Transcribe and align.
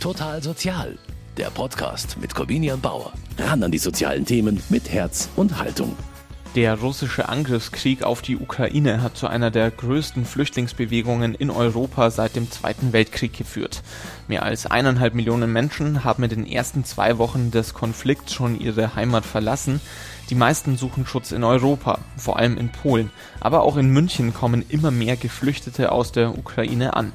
Total 0.00 0.42
Sozial, 0.42 0.98
der 1.36 1.50
Podcast 1.50 2.18
mit 2.20 2.34
Corvinian 2.34 2.80
Bauer. 2.80 3.12
Ran 3.38 3.62
an 3.62 3.70
die 3.70 3.78
sozialen 3.78 4.26
Themen 4.26 4.62
mit 4.68 4.90
Herz 4.90 5.28
und 5.36 5.58
Haltung. 5.58 5.96
Der 6.54 6.78
russische 6.78 7.28
Angriffskrieg 7.28 8.02
auf 8.02 8.22
die 8.22 8.36
Ukraine 8.36 9.02
hat 9.02 9.16
zu 9.16 9.26
einer 9.26 9.50
der 9.50 9.70
größten 9.70 10.24
Flüchtlingsbewegungen 10.24 11.34
in 11.34 11.50
Europa 11.50 12.10
seit 12.10 12.36
dem 12.36 12.50
Zweiten 12.50 12.92
Weltkrieg 12.92 13.32
geführt. 13.32 13.82
Mehr 14.28 14.42
als 14.42 14.66
eineinhalb 14.66 15.14
Millionen 15.14 15.52
Menschen 15.52 16.04
haben 16.04 16.22
in 16.22 16.30
den 16.30 16.46
ersten 16.46 16.84
zwei 16.84 17.18
Wochen 17.18 17.50
des 17.50 17.74
Konflikts 17.74 18.32
schon 18.32 18.58
ihre 18.58 18.94
Heimat 18.94 19.26
verlassen. 19.26 19.80
Die 20.30 20.34
meisten 20.34 20.76
suchen 20.76 21.06
Schutz 21.06 21.32
in 21.32 21.42
Europa, 21.44 21.98
vor 22.16 22.38
allem 22.38 22.56
in 22.56 22.70
Polen. 22.70 23.10
Aber 23.40 23.62
auch 23.62 23.76
in 23.76 23.90
München 23.90 24.32
kommen 24.32 24.64
immer 24.68 24.90
mehr 24.90 25.16
Geflüchtete 25.16 25.90
aus 25.92 26.12
der 26.12 26.38
Ukraine 26.38 26.94
an. 26.94 27.12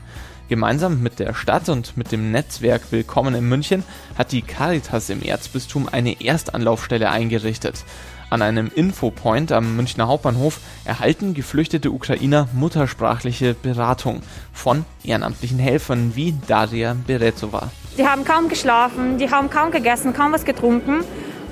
Gemeinsam 0.52 1.02
mit 1.02 1.20
der 1.20 1.33
Stadt 1.33 1.70
und 1.70 1.95
mit 1.95 2.11
dem 2.11 2.31
Netzwerk 2.31 2.82
Willkommen 2.92 3.33
in 3.36 3.47
München 3.47 3.86
hat 4.18 4.33
die 4.33 4.42
Caritas 4.42 5.09
im 5.09 5.21
Erzbistum 5.21 5.87
eine 5.89 6.19
Erstanlaufstelle 6.19 7.09
eingerichtet. 7.09 7.86
An 8.29 8.42
einem 8.42 8.69
Infopoint 8.75 9.54
am 9.54 9.78
Münchner 9.78 10.09
Hauptbahnhof 10.09 10.59
erhalten 10.83 11.33
geflüchtete 11.33 11.89
Ukrainer 11.89 12.50
muttersprachliche 12.51 13.54
Beratung 13.54 14.23
von 14.51 14.83
ehrenamtlichen 15.06 15.57
Helfern 15.57 16.18
wie 16.18 16.36
Daria 16.47 16.97
Berezova. 17.07 17.71
Die 17.97 18.06
haben 18.06 18.25
kaum 18.25 18.50
geschlafen, 18.50 19.20
die 19.20 19.31
haben 19.31 19.50
kaum 19.50 19.71
gegessen, 19.71 20.11
kaum 20.11 20.33
was 20.33 20.43
getrunken. 20.43 21.06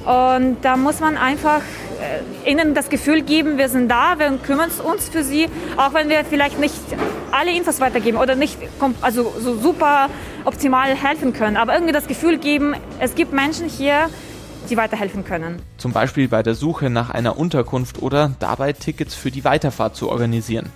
Und 0.03 0.57
da 0.61 0.75
muss 0.75 0.99
man 0.99 1.15
einfach 1.15 1.61
ihnen 2.45 2.73
das 2.73 2.89
Gefühl 2.89 3.21
geben, 3.21 3.57
wir 3.57 3.69
sind 3.69 3.89
da, 3.89 4.17
wir 4.17 4.31
kümmern 4.37 4.69
uns 4.83 5.09
für 5.09 5.23
sie, 5.23 5.47
auch 5.77 5.93
wenn 5.93 6.09
wir 6.09 6.25
vielleicht 6.25 6.59
nicht 6.59 6.75
alle 7.31 7.51
Infos 7.51 7.79
weitergeben 7.79 8.17
oder 8.17 8.35
nicht 8.35 8.57
also 9.01 9.33
so 9.39 9.57
super 9.57 10.09
optimal 10.45 10.95
helfen 10.95 11.33
können. 11.33 11.57
Aber 11.57 11.73
irgendwie 11.73 11.93
das 11.93 12.07
Gefühl 12.07 12.37
geben, 12.37 12.75
es 12.99 13.15
gibt 13.15 13.33
Menschen 13.33 13.67
hier, 13.69 14.09
die 14.69 14.77
weiterhelfen 14.77 15.23
können. 15.23 15.61
Zum 15.77 15.93
Beispiel 15.93 16.27
bei 16.27 16.43
der 16.43 16.55
Suche 16.55 16.89
nach 16.89 17.09
einer 17.09 17.37
Unterkunft 17.37 18.01
oder 18.01 18.31
dabei 18.39 18.73
Tickets 18.73 19.15
für 19.15 19.31
die 19.31 19.43
Weiterfahrt 19.43 19.95
zu 19.95 20.09
organisieren. 20.09 20.69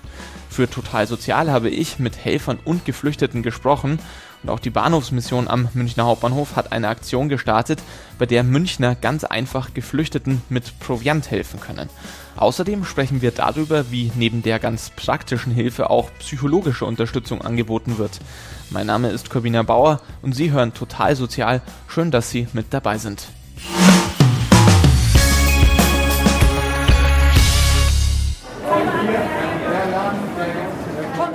Für 0.49 0.69
Total 0.69 1.07
Sozial 1.07 1.51
habe 1.51 1.69
ich 1.69 1.99
mit 1.99 2.23
Helfern 2.23 2.59
und 2.63 2.85
Geflüchteten 2.85 3.43
gesprochen 3.43 3.99
und 4.43 4.49
auch 4.49 4.59
die 4.59 4.69
Bahnhofsmission 4.69 5.47
am 5.47 5.69
Münchner 5.73 6.05
Hauptbahnhof 6.05 6.55
hat 6.55 6.71
eine 6.71 6.89
Aktion 6.89 7.29
gestartet, 7.29 7.81
bei 8.19 8.25
der 8.25 8.43
Münchner 8.43 8.95
ganz 8.95 9.23
einfach 9.23 9.73
Geflüchteten 9.73 10.41
mit 10.49 10.79
Proviant 10.79 11.31
helfen 11.31 11.59
können. 11.59 11.89
Außerdem 12.35 12.83
sprechen 12.83 13.21
wir 13.21 13.31
darüber, 13.31 13.91
wie 13.91 14.11
neben 14.15 14.43
der 14.43 14.59
ganz 14.59 14.89
praktischen 14.89 15.53
Hilfe 15.53 15.89
auch 15.89 16.09
psychologische 16.19 16.85
Unterstützung 16.85 17.41
angeboten 17.41 17.97
wird. 17.97 18.19
Mein 18.69 18.87
Name 18.87 19.09
ist 19.09 19.29
Corbina 19.29 19.63
Bauer 19.63 20.01
und 20.21 20.33
Sie 20.35 20.51
hören 20.51 20.73
Total 20.73 21.15
Sozial. 21.15 21.61
Schön, 21.87 22.11
dass 22.11 22.31
Sie 22.31 22.47
mit 22.53 22.67
dabei 22.71 22.97
sind. 22.97 23.27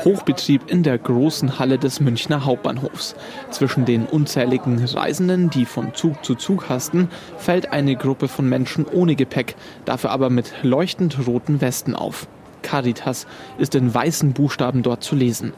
Hochbetrieb 0.08 0.70
in 0.70 0.82
der 0.82 0.96
großen 0.96 1.58
Halle 1.58 1.76
des 1.76 2.00
Münchner 2.00 2.46
Hauptbahnhofs. 2.46 3.14
Zwischen 3.50 3.84
den 3.84 4.06
unzähligen 4.06 4.82
Reisenden, 4.82 5.50
die 5.50 5.66
von 5.66 5.92
Zug 5.92 6.24
zu 6.24 6.34
Zug 6.34 6.70
hasten, 6.70 7.10
fällt 7.36 7.72
eine 7.72 7.94
Gruppe 7.94 8.26
von 8.26 8.48
Menschen 8.48 8.86
ohne 8.86 9.16
Gepäck, 9.16 9.54
dafür 9.84 10.08
aber 10.08 10.30
mit 10.30 10.50
leuchtend 10.62 11.26
roten 11.26 11.60
Westen 11.60 11.94
auf. 11.94 12.26
Caritas 12.62 13.26
ist 13.58 13.74
in 13.74 13.92
weißen 13.92 14.32
Buchstaben 14.32 14.82
dort 14.82 15.04
zu 15.04 15.14
lesen. 15.14 15.52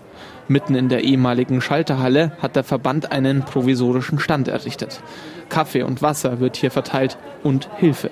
Mitten 0.48 0.74
in 0.74 0.88
der 0.88 1.04
ehemaligen 1.04 1.60
Schalterhalle 1.60 2.32
hat 2.42 2.56
der 2.56 2.64
Verband 2.64 3.12
einen 3.12 3.44
provisorischen 3.44 4.18
Stand 4.18 4.48
errichtet. 4.48 5.00
Kaffee 5.48 5.84
und 5.84 6.02
Wasser 6.02 6.40
wird 6.40 6.56
hier 6.56 6.72
verteilt 6.72 7.18
und 7.44 7.68
Hilfe. 7.76 8.10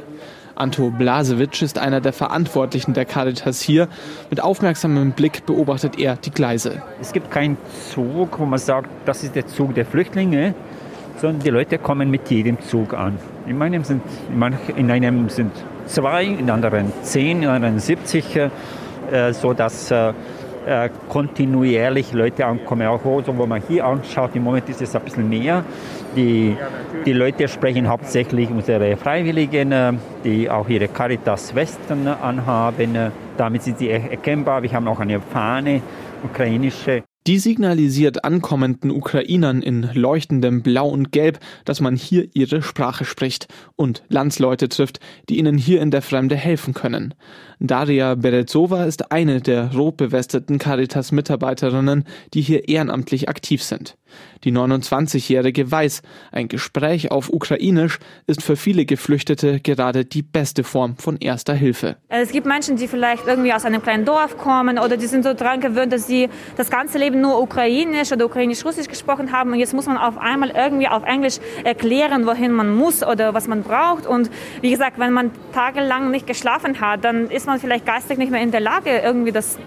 Anto 0.58 0.90
Blasewitsch 0.90 1.62
ist 1.62 1.78
einer 1.78 2.00
der 2.00 2.12
Verantwortlichen 2.12 2.92
der 2.92 3.04
Caritas 3.04 3.60
hier. 3.60 3.88
Mit 4.28 4.42
aufmerksamem 4.42 5.12
Blick 5.12 5.46
beobachtet 5.46 5.98
er 5.98 6.16
die 6.16 6.30
Gleise. 6.30 6.82
Es 7.00 7.12
gibt 7.12 7.30
keinen 7.30 7.56
Zug, 7.90 8.38
wo 8.38 8.44
man 8.44 8.58
sagt, 8.58 8.90
das 9.06 9.22
ist 9.22 9.36
der 9.36 9.46
Zug 9.46 9.74
der 9.74 9.86
Flüchtlinge, 9.86 10.54
sondern 11.20 11.40
die 11.40 11.50
Leute 11.50 11.78
kommen 11.78 12.10
mit 12.10 12.28
jedem 12.30 12.60
Zug 12.60 12.94
an. 12.94 13.18
In 13.46 13.56
meinem 13.56 13.84
sind, 13.84 14.02
in 14.76 14.90
einem 14.90 15.28
sind 15.28 15.52
zwei, 15.86 16.24
in 16.24 16.50
anderen 16.50 16.92
zehn, 17.02 17.42
in 17.42 17.48
anderen 17.48 17.78
70, 17.78 18.36
äh, 18.36 19.32
so 19.32 19.52
dass 19.52 19.90
äh, 19.90 20.12
äh, 20.68 20.90
kontinuierlich 21.08 22.12
Leute 22.12 22.44
ankommen. 22.44 22.86
Auch 22.86 23.00
so, 23.02 23.36
wo 23.36 23.46
man 23.46 23.62
hier 23.66 23.86
anschaut, 23.86 24.36
im 24.36 24.44
Moment 24.44 24.68
ist 24.68 24.82
es 24.82 24.94
ein 24.94 25.02
bisschen 25.02 25.28
mehr. 25.28 25.64
Die, 26.14 26.56
die 27.06 27.12
Leute 27.12 27.48
sprechen 27.48 27.88
hauptsächlich 27.88 28.50
unsere 28.50 28.96
Freiwilligen, 28.96 29.72
äh, 29.72 29.92
die 30.24 30.50
auch 30.50 30.68
ihre 30.68 30.88
Caritas-Westen 30.88 32.06
anhaben. 32.06 33.12
Damit 33.36 33.62
sind 33.62 33.78
sie 33.78 33.90
erkennbar. 33.90 34.62
Wir 34.62 34.72
haben 34.72 34.88
auch 34.88 35.00
eine 35.00 35.20
Fahne, 35.20 35.80
ukrainische. 36.22 37.07
Die 37.26 37.38
signalisiert 37.38 38.24
ankommenden 38.24 38.90
Ukrainern 38.90 39.60
in 39.60 39.90
leuchtendem 39.92 40.62
Blau 40.62 40.88
und 40.88 41.12
Gelb, 41.12 41.40
dass 41.66 41.80
man 41.80 41.94
hier 41.94 42.28
ihre 42.32 42.62
Sprache 42.62 43.04
spricht 43.04 43.48
und 43.76 44.02
Landsleute 44.08 44.70
trifft, 44.70 45.00
die 45.28 45.38
ihnen 45.38 45.58
hier 45.58 45.82
in 45.82 45.90
der 45.90 46.00
Fremde 46.00 46.36
helfen 46.36 46.72
können. 46.72 47.12
Daria 47.60 48.14
Berezova 48.14 48.84
ist 48.84 49.12
eine 49.12 49.42
der 49.42 49.74
rot 49.74 49.98
bewesteten 49.98 50.58
Caritas-Mitarbeiterinnen, 50.58 52.04
die 52.32 52.40
hier 52.40 52.68
ehrenamtlich 52.68 53.28
aktiv 53.28 53.62
sind. 53.62 53.98
Die 54.44 54.52
29-Jährige 54.52 55.70
weiß, 55.70 56.02
ein 56.32 56.48
Gespräch 56.48 57.10
auf 57.10 57.30
Ukrainisch 57.30 57.98
ist 58.26 58.42
für 58.42 58.56
viele 58.56 58.84
Geflüchtete 58.84 59.60
gerade 59.60 60.04
die 60.04 60.22
beste 60.22 60.64
Form 60.64 60.96
von 60.96 61.16
erster 61.16 61.54
Hilfe. 61.54 61.96
Es 62.08 62.30
gibt 62.32 62.46
Menschen, 62.46 62.76
die 62.76 62.88
vielleicht 62.88 63.26
irgendwie 63.26 63.52
aus 63.52 63.64
einem 63.64 63.82
kleinen 63.82 64.04
Dorf 64.04 64.38
kommen 64.38 64.78
oder 64.78 64.96
die 64.96 65.06
sind 65.06 65.24
so 65.24 65.34
dran 65.34 65.60
gewöhnt, 65.60 65.92
dass 65.92 66.06
sie 66.06 66.28
das 66.56 66.70
ganze 66.70 66.98
Leben 66.98 67.20
nur 67.20 67.40
ukrainisch 67.40 68.12
oder 68.12 68.26
ukrainisch-russisch 68.26 68.88
gesprochen 68.88 69.32
haben 69.32 69.52
und 69.52 69.58
jetzt 69.58 69.74
muss 69.74 69.86
man 69.86 69.96
auf 69.96 70.18
einmal 70.18 70.50
irgendwie 70.50 70.88
auf 70.88 71.04
Englisch 71.04 71.38
erklären, 71.64 72.26
wohin 72.26 72.52
man 72.52 72.74
muss 72.74 73.02
oder 73.02 73.34
was 73.34 73.48
man 73.48 73.62
braucht. 73.62 74.06
Und 74.06 74.30
wie 74.60 74.70
gesagt, 74.70 74.98
wenn 74.98 75.12
man 75.12 75.30
tagelang 75.52 76.10
nicht 76.10 76.26
geschlafen 76.26 76.80
hat, 76.80 77.04
dann 77.04 77.30
ist 77.30 77.46
man 77.46 77.58
vielleicht 77.58 77.86
geistig 77.86 78.18
nicht 78.18 78.30
mehr 78.30 78.42
in 78.42 78.50
der 78.50 78.60
Lage, 78.60 78.90
irgendwie 78.90 79.32
das 79.32 79.58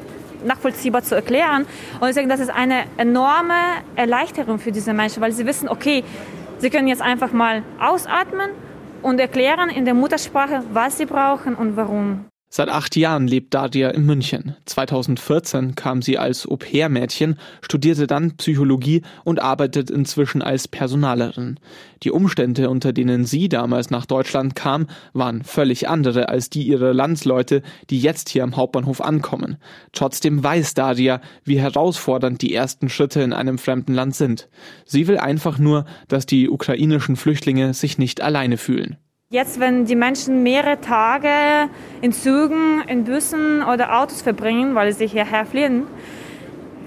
nachvollziehbar 0.45 1.03
zu 1.03 1.15
erklären. 1.15 1.65
Und 1.99 2.07
deswegen, 2.07 2.29
das 2.29 2.39
ist 2.39 2.49
eine 2.49 2.83
enorme 2.97 3.53
Erleichterung 3.95 4.59
für 4.59 4.71
diese 4.71 4.93
Menschen, 4.93 5.21
weil 5.21 5.31
sie 5.31 5.45
wissen, 5.45 5.69
okay, 5.69 6.03
sie 6.59 6.69
können 6.69 6.87
jetzt 6.87 7.01
einfach 7.01 7.31
mal 7.31 7.63
ausatmen 7.79 8.51
und 9.01 9.19
erklären 9.19 9.69
in 9.69 9.85
der 9.85 9.93
Muttersprache, 9.93 10.63
was 10.73 10.97
sie 10.97 11.05
brauchen 11.05 11.55
und 11.55 11.75
warum. 11.75 12.25
Seit 12.53 12.67
acht 12.67 12.97
Jahren 12.97 13.29
lebt 13.29 13.53
Dadia 13.53 13.91
in 13.91 14.05
München. 14.05 14.57
2014 14.65 15.75
kam 15.75 16.01
sie 16.01 16.17
als 16.17 16.45
Au-pair-Mädchen, 16.45 17.37
studierte 17.61 18.07
dann 18.07 18.35
Psychologie 18.35 19.03
und 19.23 19.41
arbeitet 19.41 19.89
inzwischen 19.89 20.41
als 20.41 20.67
Personalerin. 20.67 21.61
Die 22.03 22.11
Umstände, 22.11 22.69
unter 22.69 22.91
denen 22.91 23.23
sie 23.23 23.47
damals 23.47 23.89
nach 23.89 24.05
Deutschland 24.05 24.53
kam, 24.57 24.87
waren 25.13 25.45
völlig 25.45 25.87
andere 25.87 26.27
als 26.27 26.49
die 26.49 26.63
ihrer 26.63 26.93
Landsleute, 26.93 27.61
die 27.89 28.01
jetzt 28.01 28.27
hier 28.27 28.43
am 28.43 28.57
Hauptbahnhof 28.57 28.99
ankommen. 28.99 29.55
Trotzdem 29.93 30.43
weiß 30.43 30.73
Daria, 30.73 31.21
wie 31.45 31.57
herausfordernd 31.57 32.41
die 32.41 32.53
ersten 32.53 32.89
Schritte 32.89 33.21
in 33.21 33.31
einem 33.31 33.59
fremden 33.59 33.93
Land 33.93 34.13
sind. 34.13 34.49
Sie 34.83 35.07
will 35.07 35.19
einfach 35.19 35.57
nur, 35.57 35.85
dass 36.09 36.25
die 36.25 36.49
ukrainischen 36.49 37.15
Flüchtlinge 37.15 37.73
sich 37.73 37.97
nicht 37.97 38.19
alleine 38.19 38.57
fühlen. 38.57 38.97
Jetzt, 39.33 39.61
wenn 39.61 39.85
die 39.85 39.95
Menschen 39.95 40.43
mehrere 40.43 40.81
Tage 40.81 41.29
in 42.01 42.11
Zügen, 42.11 42.83
in 42.85 43.05
Bussen 43.05 43.63
oder 43.63 44.01
Autos 44.01 44.21
verbringen, 44.21 44.75
weil 44.75 44.91
sie 44.91 45.07
hierher 45.07 45.45
fliehen, 45.45 45.87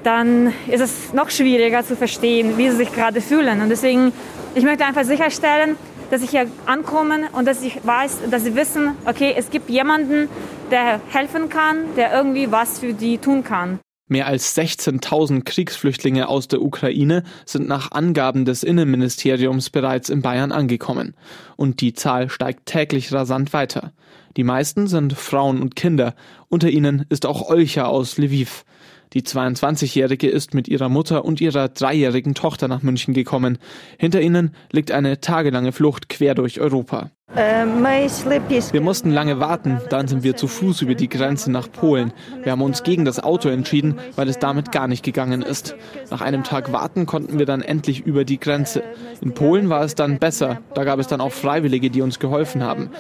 dann 0.03 0.53
ist 0.69 0.83
es 0.83 1.15
noch 1.15 1.31
schwieriger 1.31 1.83
zu 1.83 1.97
verstehen, 1.97 2.59
wie 2.59 2.69
sie 2.69 2.77
sich 2.77 2.95
gerade 2.95 3.23
fühlen. 3.23 3.63
Und 3.63 3.71
deswegen, 3.71 4.13
ich 4.55 4.63
möchte 4.63 4.85
einfach 4.85 5.05
sicherstellen, 5.05 5.77
dass 6.11 6.21
ich 6.21 6.33
hier 6.33 6.47
ankomme 6.67 7.31
und 7.33 7.49
dass 7.49 7.63
ich 7.63 7.81
weiß, 7.83 8.29
dass 8.31 8.45
sie 8.45 8.55
wissen, 8.55 8.91
okay, 9.07 9.33
es 9.35 9.49
gibt 9.49 9.71
jemanden, 9.71 10.29
der 10.71 11.01
helfen 11.13 11.49
kann, 11.49 11.95
der 11.97 12.13
irgendwie 12.13 12.53
was 12.53 12.79
für 12.79 12.93
die 12.93 13.17
tun 13.17 13.43
kann. 13.43 13.81
Mehr 14.07 14.27
als 14.27 14.55
16.000 14.55 15.45
Kriegsflüchtlinge 15.45 16.29
aus 16.29 16.47
der 16.47 16.61
Ukraine 16.61 17.23
sind 17.47 17.69
nach 17.69 17.93
Angaben 17.93 18.45
des 18.45 18.63
Innenministeriums 18.63 19.71
bereits 19.71 20.11
in 20.11 20.21
Bayern 20.21 20.53
angekommen. 20.53 21.15
Und 21.57 21.81
die 21.81 21.95
Zahl 21.95 22.29
steigt 22.29 22.67
täglich 22.67 23.13
rasant 23.15 23.55
weiter. 23.55 23.93
Die 24.37 24.45
meisten 24.45 24.89
sind 24.89 25.15
Frauen 25.15 25.63
und 25.63 25.75
Kinder. 25.75 26.15
Unter 26.49 26.69
ihnen 26.69 27.07
ist 27.09 27.25
auch 27.25 27.49
Olcha 27.49 27.87
aus 27.87 28.19
Lviv. 28.19 28.67
Die 29.15 29.23
22-Jährige 29.23 30.29
ist 30.29 30.55
mit 30.55 30.67
ihrer 30.67 30.89
Mutter 30.89 31.25
und 31.25 31.41
ihrer 31.41 31.69
dreijährigen 31.69 32.35
Tochter 32.35 32.67
nach 32.67 32.83
München 32.83 33.15
gekommen. 33.15 33.59
Hinter 33.97 34.21
ihnen 34.21 34.57
liegt 34.73 34.91
eine 34.91 35.21
tagelange 35.21 35.71
Flucht 35.71 36.09
quer 36.09 36.35
durch 36.35 36.61
Europa. 36.61 37.11
Wir 37.37 38.81
mussten 38.81 39.11
lange 39.11 39.41
warten, 39.41 39.81
dann 39.89 40.07
sind 40.07 40.23
wir 40.23 40.37
zu 40.37 40.47
Fuß 40.47 40.83
über 40.83 40.95
die 40.95 41.09
Grenze 41.09 41.51
nach 41.51 41.73
Polen. 41.73 42.13
Wir 42.43 42.53
haben 42.53 42.63
uns 42.63 42.85
gegen 42.85 43.05
das 43.05 43.19
Auto 43.19 43.49
entschieden, 43.49 43.99
weil 44.15 44.29
es 44.29 44.39
damit 44.39 44.71
gar 44.71 44.87
nicht 44.87 45.03
gegangen 45.03 45.43
ist. 45.43 45.75
Nach 46.11 46.21
einem 46.21 46.45
Tag 46.45 46.71
warten 46.71 47.07
konnten 47.07 47.39
wir 47.39 47.47
dann 47.47 47.63
endlich 47.63 48.03
über 48.03 48.25
die 48.25 48.39
Grenze. 48.39 48.85
In 49.21 49.35
Polen 49.35 49.69
war 49.69 49.83
es 49.83 49.97
dann 49.97 50.19
besser, 50.19 50.61
da 50.75 50.85
gab 50.85 51.01
es 51.01 51.09
dann 51.09 51.21
auch 51.21 51.33
Freiwillige, 51.33 51.91
die 51.91 52.03
uns 52.03 52.21
geholfen 52.21 52.63
haben. 52.63 52.91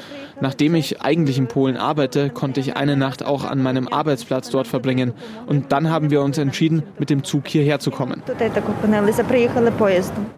Nachdem 0.41 0.75
ich 0.75 1.01
eigentlich 1.01 1.39
in 1.39 1.47
Polen 1.47 1.77
arbeite, 1.77 2.31
konnte 2.31 2.59
ich 2.59 2.77
eine 2.77 2.97
Nacht 2.97 3.25
auch 3.25 3.45
an 3.45 3.63
meinem 3.63 3.87
Arbeitsplatz 3.87 4.51
dort 4.51 4.67
verbringen. 4.67 5.13
Und 5.47 5.71
dann 5.71 5.91
haben 5.91 6.04
wir 6.11 6.23
uns 6.23 6.39
entschieden, 6.39 6.83
mit 6.99 7.11
dem 7.11 7.25
Zug 7.25 7.49
hierher 7.49 7.79
zu 7.79 7.91
kommen. 7.91 8.23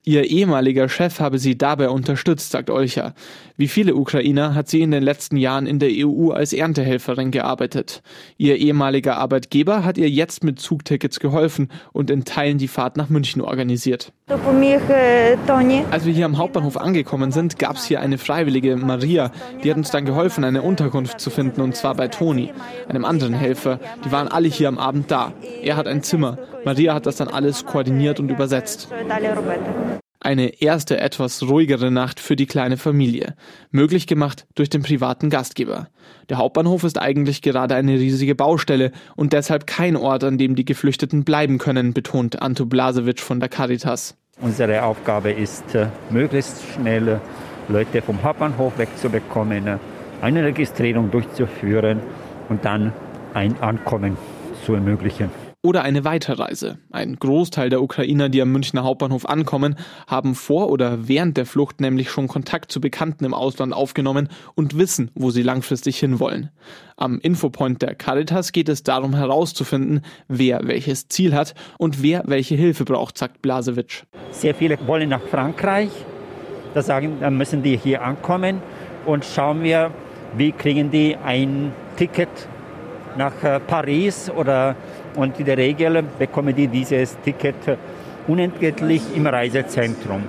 Ihr 0.04 0.24
ehemaliger 0.24 0.88
Chef 0.88 1.20
habe 1.20 1.38
sie 1.38 1.58
dabei 1.58 1.88
unterstützt, 1.88 2.50
sagt 2.50 2.70
Olcha. 2.70 3.14
Wie 3.56 3.68
viele 3.68 3.94
Ukrainer 3.94 4.54
hat 4.54 4.68
sie 4.68 4.82
in 4.82 4.90
den 4.90 5.02
letzten 5.02 5.36
Jahren 5.36 5.66
in 5.66 5.78
der 5.78 5.90
EU 5.92 6.30
als 6.30 6.52
Erntehelferin 6.52 7.30
gearbeitet. 7.30 8.02
Ihr 8.36 8.56
ehemaliger 8.56 9.16
Arbeitgeber 9.16 9.84
hat 9.84 9.98
ihr 9.98 10.10
jetzt 10.10 10.44
mit 10.44 10.60
Zugtickets 10.60 11.20
geholfen 11.20 11.68
und 11.92 12.10
in 12.10 12.24
Teilen 12.24 12.58
die 12.58 12.68
Fahrt 12.68 12.96
nach 12.96 13.08
München 13.08 13.40
organisiert. 13.40 14.12
Als 14.28 16.04
wir 16.04 16.12
hier 16.12 16.24
am 16.24 16.36
Hauptbahnhof 16.36 16.76
angekommen 16.76 17.30
sind, 17.30 17.60
gab 17.60 17.76
es 17.76 17.84
hier 17.84 18.00
eine 18.00 18.18
Freiwillige, 18.18 18.74
Maria, 18.74 19.30
die 19.62 19.70
hat 19.70 19.76
uns 19.76 19.92
dann 19.92 20.04
geholfen, 20.04 20.42
eine 20.42 20.62
Unterkunft 20.62 21.20
zu 21.20 21.30
finden 21.30 21.60
und 21.60 21.76
zwar 21.76 21.94
bei 21.94 22.08
Toni, 22.08 22.52
einem 22.88 23.04
anderen 23.04 23.34
Helfer. 23.34 23.78
Die 24.04 24.10
waren 24.10 24.26
alle 24.26 24.48
hier 24.48 24.66
am 24.66 24.78
Abend 24.78 25.12
da. 25.12 25.32
Er 25.62 25.76
hat 25.76 25.86
ein 25.86 26.02
Zimmer. 26.02 26.38
Maria 26.64 26.94
hat 26.94 27.06
das 27.06 27.16
dann 27.16 27.28
alles 27.28 27.66
koordiniert 27.66 28.18
und 28.18 28.28
übersetzt. 28.28 28.88
Eine 30.26 30.60
erste 30.60 30.98
etwas 30.98 31.44
ruhigere 31.44 31.92
Nacht 31.92 32.18
für 32.18 32.34
die 32.34 32.46
kleine 32.46 32.78
Familie, 32.78 33.36
möglich 33.70 34.08
gemacht 34.08 34.44
durch 34.56 34.68
den 34.68 34.82
privaten 34.82 35.30
Gastgeber. 35.30 35.86
Der 36.28 36.38
Hauptbahnhof 36.38 36.82
ist 36.82 37.00
eigentlich 37.00 37.42
gerade 37.42 37.76
eine 37.76 37.92
riesige 37.92 38.34
Baustelle 38.34 38.90
und 39.14 39.32
deshalb 39.32 39.68
kein 39.68 39.94
Ort, 39.94 40.24
an 40.24 40.36
dem 40.36 40.56
die 40.56 40.64
Geflüchteten 40.64 41.22
bleiben 41.22 41.58
können, 41.58 41.94
betont 41.94 42.42
Anto 42.42 42.66
Blasewitsch 42.66 43.22
von 43.22 43.38
der 43.38 43.48
Caritas. 43.48 44.16
Unsere 44.40 44.82
Aufgabe 44.82 45.30
ist, 45.30 45.76
äh, 45.76 45.86
möglichst 46.10 46.60
schnell 46.74 47.20
Leute 47.68 48.02
vom 48.02 48.20
Hauptbahnhof 48.20 48.78
wegzubekommen, 48.78 49.78
eine 50.22 50.42
Registrierung 50.42 51.12
durchzuführen 51.12 52.00
und 52.48 52.64
dann 52.64 52.92
ein 53.32 53.60
Ankommen 53.60 54.16
zu 54.64 54.74
ermöglichen 54.74 55.30
oder 55.66 55.82
eine 55.82 56.04
Weiterreise. 56.04 56.78
Ein 56.92 57.16
Großteil 57.16 57.70
der 57.70 57.82
Ukrainer, 57.82 58.28
die 58.28 58.40
am 58.40 58.52
Münchner 58.52 58.84
Hauptbahnhof 58.84 59.28
ankommen, 59.28 59.74
haben 60.06 60.36
vor 60.36 60.70
oder 60.70 61.08
während 61.08 61.36
der 61.36 61.44
Flucht 61.44 61.80
nämlich 61.80 62.08
schon 62.08 62.28
Kontakt 62.28 62.70
zu 62.70 62.80
Bekannten 62.80 63.24
im 63.24 63.34
Ausland 63.34 63.74
aufgenommen 63.74 64.28
und 64.54 64.78
wissen, 64.78 65.10
wo 65.14 65.30
sie 65.30 65.42
langfristig 65.42 65.98
hinwollen. 65.98 66.50
Am 66.96 67.18
Infopoint 67.18 67.82
der 67.82 67.96
Caritas 67.96 68.52
geht 68.52 68.68
es 68.68 68.84
darum 68.84 69.14
herauszufinden, 69.14 70.02
wer 70.28 70.60
welches 70.68 71.08
Ziel 71.08 71.34
hat 71.34 71.54
und 71.78 72.00
wer 72.00 72.22
welche 72.26 72.54
Hilfe 72.54 72.84
braucht, 72.84 73.18
sagt 73.18 73.42
Blasewitsch. 73.42 74.04
Sehr 74.30 74.54
viele 74.54 74.78
wollen 74.86 75.08
nach 75.08 75.20
Frankreich. 75.20 75.90
Da 76.74 76.82
sagen, 76.82 77.16
dann 77.20 77.36
müssen 77.36 77.62
die 77.64 77.76
hier 77.76 78.02
ankommen 78.02 78.62
und 79.04 79.24
schauen 79.24 79.64
wir, 79.64 79.90
wie 80.36 80.52
kriegen 80.52 80.90
die 80.92 81.16
ein 81.16 81.72
Ticket 81.96 82.28
nach 83.16 83.42
äh, 83.42 83.60
Paris 83.60 84.30
oder 84.30 84.76
und 85.16 85.38
in 85.38 85.46
der 85.46 85.56
Regel 85.56 86.02
bekommen 86.18 86.54
die 86.54 86.68
dieses 86.68 87.18
Ticket 87.20 87.56
unentgeltlich 88.28 89.02
im 89.14 89.26
Reisezentrum. 89.26 90.22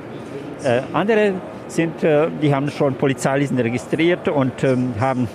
Äh, 0.64 0.82
andere 0.94 1.34
sind, 1.68 2.04
äh, 2.04 2.28
die 2.42 2.54
haben 2.54 2.70
schon 2.72 2.96
Polizeilisten 2.96 3.60
registriert 3.60 4.28
und 4.28 4.64
ähm, 4.64 4.94
haben 5.00 5.28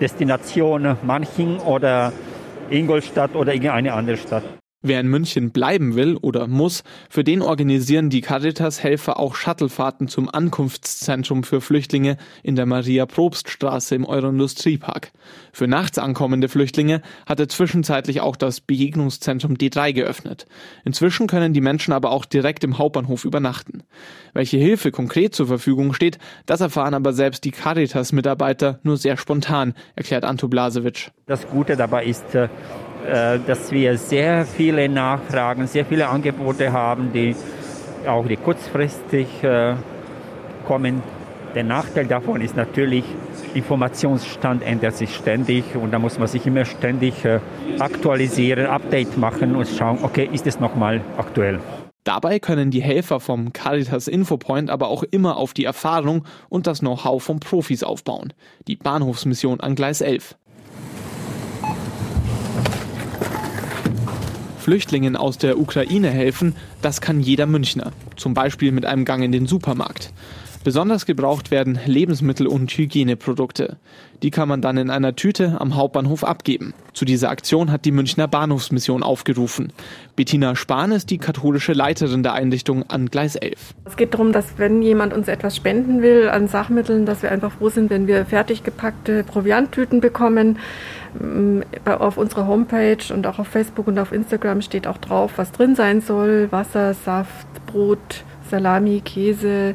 Destination 0.00 0.96
Manching 1.02 1.58
oder 1.58 2.12
Ingolstadt 2.70 3.34
oder 3.34 3.52
irgendeine 3.52 3.92
andere 3.94 4.16
Stadt. 4.16 4.57
Wer 4.80 5.00
in 5.00 5.08
München 5.08 5.50
bleiben 5.50 5.96
will 5.96 6.16
oder 6.16 6.46
muss, 6.46 6.84
für 7.10 7.24
den 7.24 7.42
organisieren 7.42 8.10
die 8.10 8.20
Caritas-Helfer 8.20 9.18
auch 9.18 9.34
Shuttlefahrten 9.34 10.06
zum 10.06 10.32
Ankunftszentrum 10.32 11.42
für 11.42 11.60
Flüchtlinge 11.60 12.16
in 12.44 12.54
der 12.54 12.64
Maria-Probst-Straße 12.64 13.96
im 13.96 14.04
Euroindustriepark. 14.04 15.10
Für 15.52 15.66
nachts 15.66 15.98
ankommende 15.98 16.48
Flüchtlinge 16.48 17.02
hatte 17.26 17.48
zwischenzeitlich 17.48 18.20
auch 18.20 18.36
das 18.36 18.60
Begegnungszentrum 18.60 19.54
D3 19.54 19.94
geöffnet. 19.94 20.46
Inzwischen 20.84 21.26
können 21.26 21.52
die 21.52 21.60
Menschen 21.60 21.92
aber 21.92 22.12
auch 22.12 22.24
direkt 22.24 22.62
im 22.62 22.78
Hauptbahnhof 22.78 23.24
übernachten. 23.24 23.82
Welche 24.32 24.58
Hilfe 24.58 24.92
konkret 24.92 25.34
zur 25.34 25.48
Verfügung 25.48 25.92
steht, 25.92 26.18
das 26.46 26.60
erfahren 26.60 26.94
aber 26.94 27.12
selbst 27.12 27.44
die 27.44 27.50
Caritas-Mitarbeiter 27.50 28.78
nur 28.84 28.96
sehr 28.96 29.16
spontan, 29.16 29.74
erklärt 29.96 30.24
Anto 30.24 30.46
Blasewitsch. 30.46 31.10
Das 31.26 31.48
Gute 31.48 31.76
dabei 31.76 32.04
ist, 32.04 32.36
äh, 32.36 32.48
dass 33.46 33.72
wir 33.72 33.96
sehr 33.96 34.44
viele 34.44 34.88
Nachfragen, 34.88 35.66
sehr 35.66 35.84
viele 35.84 36.08
Angebote 36.08 36.72
haben, 36.72 37.12
die 37.12 37.34
auch 38.06 38.26
die 38.26 38.36
kurzfristig 38.36 39.42
äh, 39.42 39.74
kommen. 40.66 41.02
Der 41.54 41.64
Nachteil 41.64 42.06
davon 42.06 42.40
ist 42.40 42.56
natürlich, 42.56 43.04
Informationsstand 43.54 44.62
ändert 44.62 44.96
sich 44.96 45.14
ständig 45.14 45.64
und 45.74 45.90
da 45.90 45.98
muss 45.98 46.18
man 46.18 46.28
sich 46.28 46.46
immer 46.46 46.64
ständig 46.64 47.24
äh, 47.24 47.40
aktualisieren, 47.78 48.66
Update 48.66 49.16
machen 49.16 49.56
und 49.56 49.66
schauen, 49.66 49.98
okay, 50.02 50.28
ist 50.30 50.46
es 50.46 50.60
nochmal 50.60 51.00
aktuell. 51.16 51.58
Dabei 52.04 52.38
können 52.38 52.70
die 52.70 52.82
Helfer 52.82 53.20
vom 53.20 53.52
Caritas 53.52 54.08
Infopoint 54.08 54.70
aber 54.70 54.88
auch 54.88 55.02
immer 55.02 55.36
auf 55.36 55.52
die 55.52 55.64
Erfahrung 55.64 56.24
und 56.48 56.66
das 56.66 56.80
Know-how 56.80 57.22
von 57.22 57.40
Profis 57.40 57.82
aufbauen. 57.82 58.32
Die 58.66 58.76
Bahnhofsmission 58.76 59.60
an 59.60 59.74
Gleis 59.74 60.00
11. 60.00 60.36
Flüchtlingen 64.68 65.16
aus 65.16 65.38
der 65.38 65.58
Ukraine 65.58 66.10
helfen, 66.10 66.54
das 66.82 67.00
kann 67.00 67.20
jeder 67.20 67.46
Münchner, 67.46 67.90
zum 68.16 68.34
Beispiel 68.34 68.70
mit 68.70 68.84
einem 68.84 69.06
Gang 69.06 69.24
in 69.24 69.32
den 69.32 69.46
Supermarkt. 69.46 70.12
Besonders 70.62 71.06
gebraucht 71.06 71.50
werden 71.50 71.78
Lebensmittel 71.86 72.46
und 72.46 72.70
Hygieneprodukte. 72.70 73.78
Die 74.22 74.30
kann 74.30 74.46
man 74.46 74.60
dann 74.60 74.76
in 74.76 74.90
einer 74.90 75.16
Tüte 75.16 75.58
am 75.58 75.74
Hauptbahnhof 75.76 76.22
abgeben. 76.22 76.74
Zu 76.92 77.06
dieser 77.06 77.30
Aktion 77.30 77.72
hat 77.72 77.86
die 77.86 77.92
Münchner 77.92 78.28
Bahnhofsmission 78.28 79.02
aufgerufen. 79.02 79.72
Bettina 80.16 80.54
Spahn 80.54 80.92
ist 80.92 81.08
die 81.08 81.16
katholische 81.16 81.72
Leiterin 81.72 82.22
der 82.22 82.34
Einrichtung 82.34 82.82
an 82.90 83.06
Gleis 83.06 83.36
11. 83.36 83.74
Es 83.86 83.96
geht 83.96 84.12
darum, 84.12 84.32
dass 84.32 84.58
wenn 84.58 84.82
jemand 84.82 85.14
uns 85.14 85.28
etwas 85.28 85.56
spenden 85.56 86.02
will 86.02 86.28
an 86.28 86.48
Sachmitteln, 86.48 87.06
dass 87.06 87.22
wir 87.22 87.32
einfach 87.32 87.52
froh 87.52 87.70
sind, 87.70 87.88
wenn 87.88 88.06
wir 88.06 88.26
fertig 88.26 88.64
gepackte 88.64 89.24
Provianttüten 89.24 90.00
bekommen. 90.00 90.58
Mm, 91.14 91.62
auf 91.84 92.16
unserer 92.16 92.46
Homepage 92.46 93.12
und 93.12 93.26
auch 93.26 93.38
auf 93.38 93.48
Facebook 93.48 93.86
und 93.86 93.98
auf 93.98 94.12
Instagram 94.12 94.62
steht 94.62 94.86
auch 94.86 94.98
drauf, 94.98 95.32
was 95.36 95.52
drin 95.52 95.74
sein 95.74 96.00
soll. 96.00 96.48
Wasser, 96.50 96.94
Saft, 96.94 97.46
Brot, 97.66 98.24
Salami, 98.50 99.00
Käse, 99.04 99.74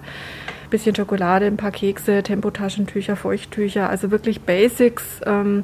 bisschen 0.70 0.96
Schokolade, 0.96 1.46
ein 1.46 1.58
paar 1.58 1.72
Kekse, 1.72 2.24
Tempotaschentücher, 2.24 3.16
Feuchttücher, 3.16 3.90
also 3.90 4.12
wirklich 4.12 4.42
Basics, 4.42 5.22
ähm, 5.26 5.64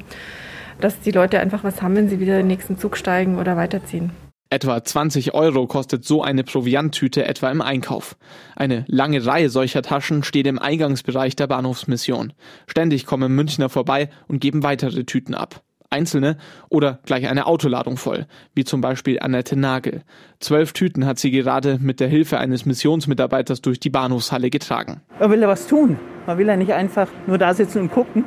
dass 0.80 1.00
die 1.00 1.10
Leute 1.10 1.40
einfach 1.40 1.64
was 1.64 1.82
haben, 1.82 1.96
wenn 1.96 2.08
sie 2.08 2.20
wieder 2.20 2.34
in 2.34 2.40
den 2.40 2.46
nächsten 2.46 2.78
Zug 2.78 2.96
steigen 2.96 3.38
oder 3.38 3.56
weiterziehen. 3.56 4.12
Etwa 4.52 4.82
20 4.82 5.32
Euro 5.34 5.68
kostet 5.68 6.04
so 6.04 6.22
eine 6.22 6.42
Provianttüte 6.42 7.24
etwa 7.24 7.50
im 7.52 7.60
Einkauf. 7.60 8.16
Eine 8.56 8.84
lange 8.88 9.24
Reihe 9.24 9.48
solcher 9.48 9.82
Taschen 9.82 10.24
steht 10.24 10.46
im 10.48 10.58
Eingangsbereich 10.58 11.36
der 11.36 11.46
Bahnhofsmission. 11.46 12.32
Ständig 12.66 13.06
kommen 13.06 13.32
Münchner 13.32 13.68
vorbei 13.68 14.08
und 14.26 14.40
geben 14.40 14.64
weitere 14.64 15.04
Tüten 15.04 15.34
ab 15.34 15.62
einzelne 15.90 16.36
oder 16.68 17.00
gleich 17.04 17.28
eine 17.28 17.46
Autoladung 17.46 17.96
voll, 17.96 18.26
wie 18.54 18.64
zum 18.64 18.80
Beispiel 18.80 19.18
Annette 19.20 19.56
Nagel. 19.56 20.02
Zwölf 20.38 20.72
Tüten 20.72 21.04
hat 21.04 21.18
sie 21.18 21.32
gerade 21.32 21.78
mit 21.80 21.98
der 22.00 22.08
Hilfe 22.08 22.38
eines 22.38 22.64
Missionsmitarbeiters 22.64 23.60
durch 23.60 23.80
die 23.80 23.90
Bahnhofshalle 23.90 24.50
getragen. 24.50 25.00
Man 25.18 25.30
will 25.30 25.40
ja 25.40 25.48
was 25.48 25.66
tun. 25.66 25.98
Man 26.26 26.38
will 26.38 26.46
ja 26.46 26.56
nicht 26.56 26.72
einfach 26.72 27.08
nur 27.26 27.38
da 27.38 27.54
sitzen 27.54 27.80
und 27.80 27.92
gucken, 27.92 28.24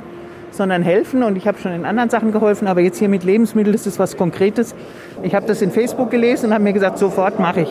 sondern 0.51 0.84
helfen. 0.84 1.24
Und 1.24 1.38
ich 1.38 1.48
habe 1.48 1.58
schon 1.58 1.72
in 1.72 1.86
anderen 1.86 2.10
Sachen 2.10 2.34
geholfen, 2.34 2.67
aber 2.67 2.82
jetzt 2.82 3.00
hier 3.00 3.10
mit 3.10 3.24
Lebensmitteln, 3.24 3.74
ist 3.74 3.98
was 3.98 4.17
Konkretes. 4.17 4.75
Ich 5.24 5.34
habe 5.34 5.46
das 5.48 5.62
in 5.62 5.72
Facebook 5.72 6.12
gelesen 6.12 6.48
und 6.48 6.53
habe 6.53 6.63
mir 6.63 6.74
gesagt, 6.74 6.98
sofort 6.98 7.39
mache 7.39 7.62
ich. 7.62 7.70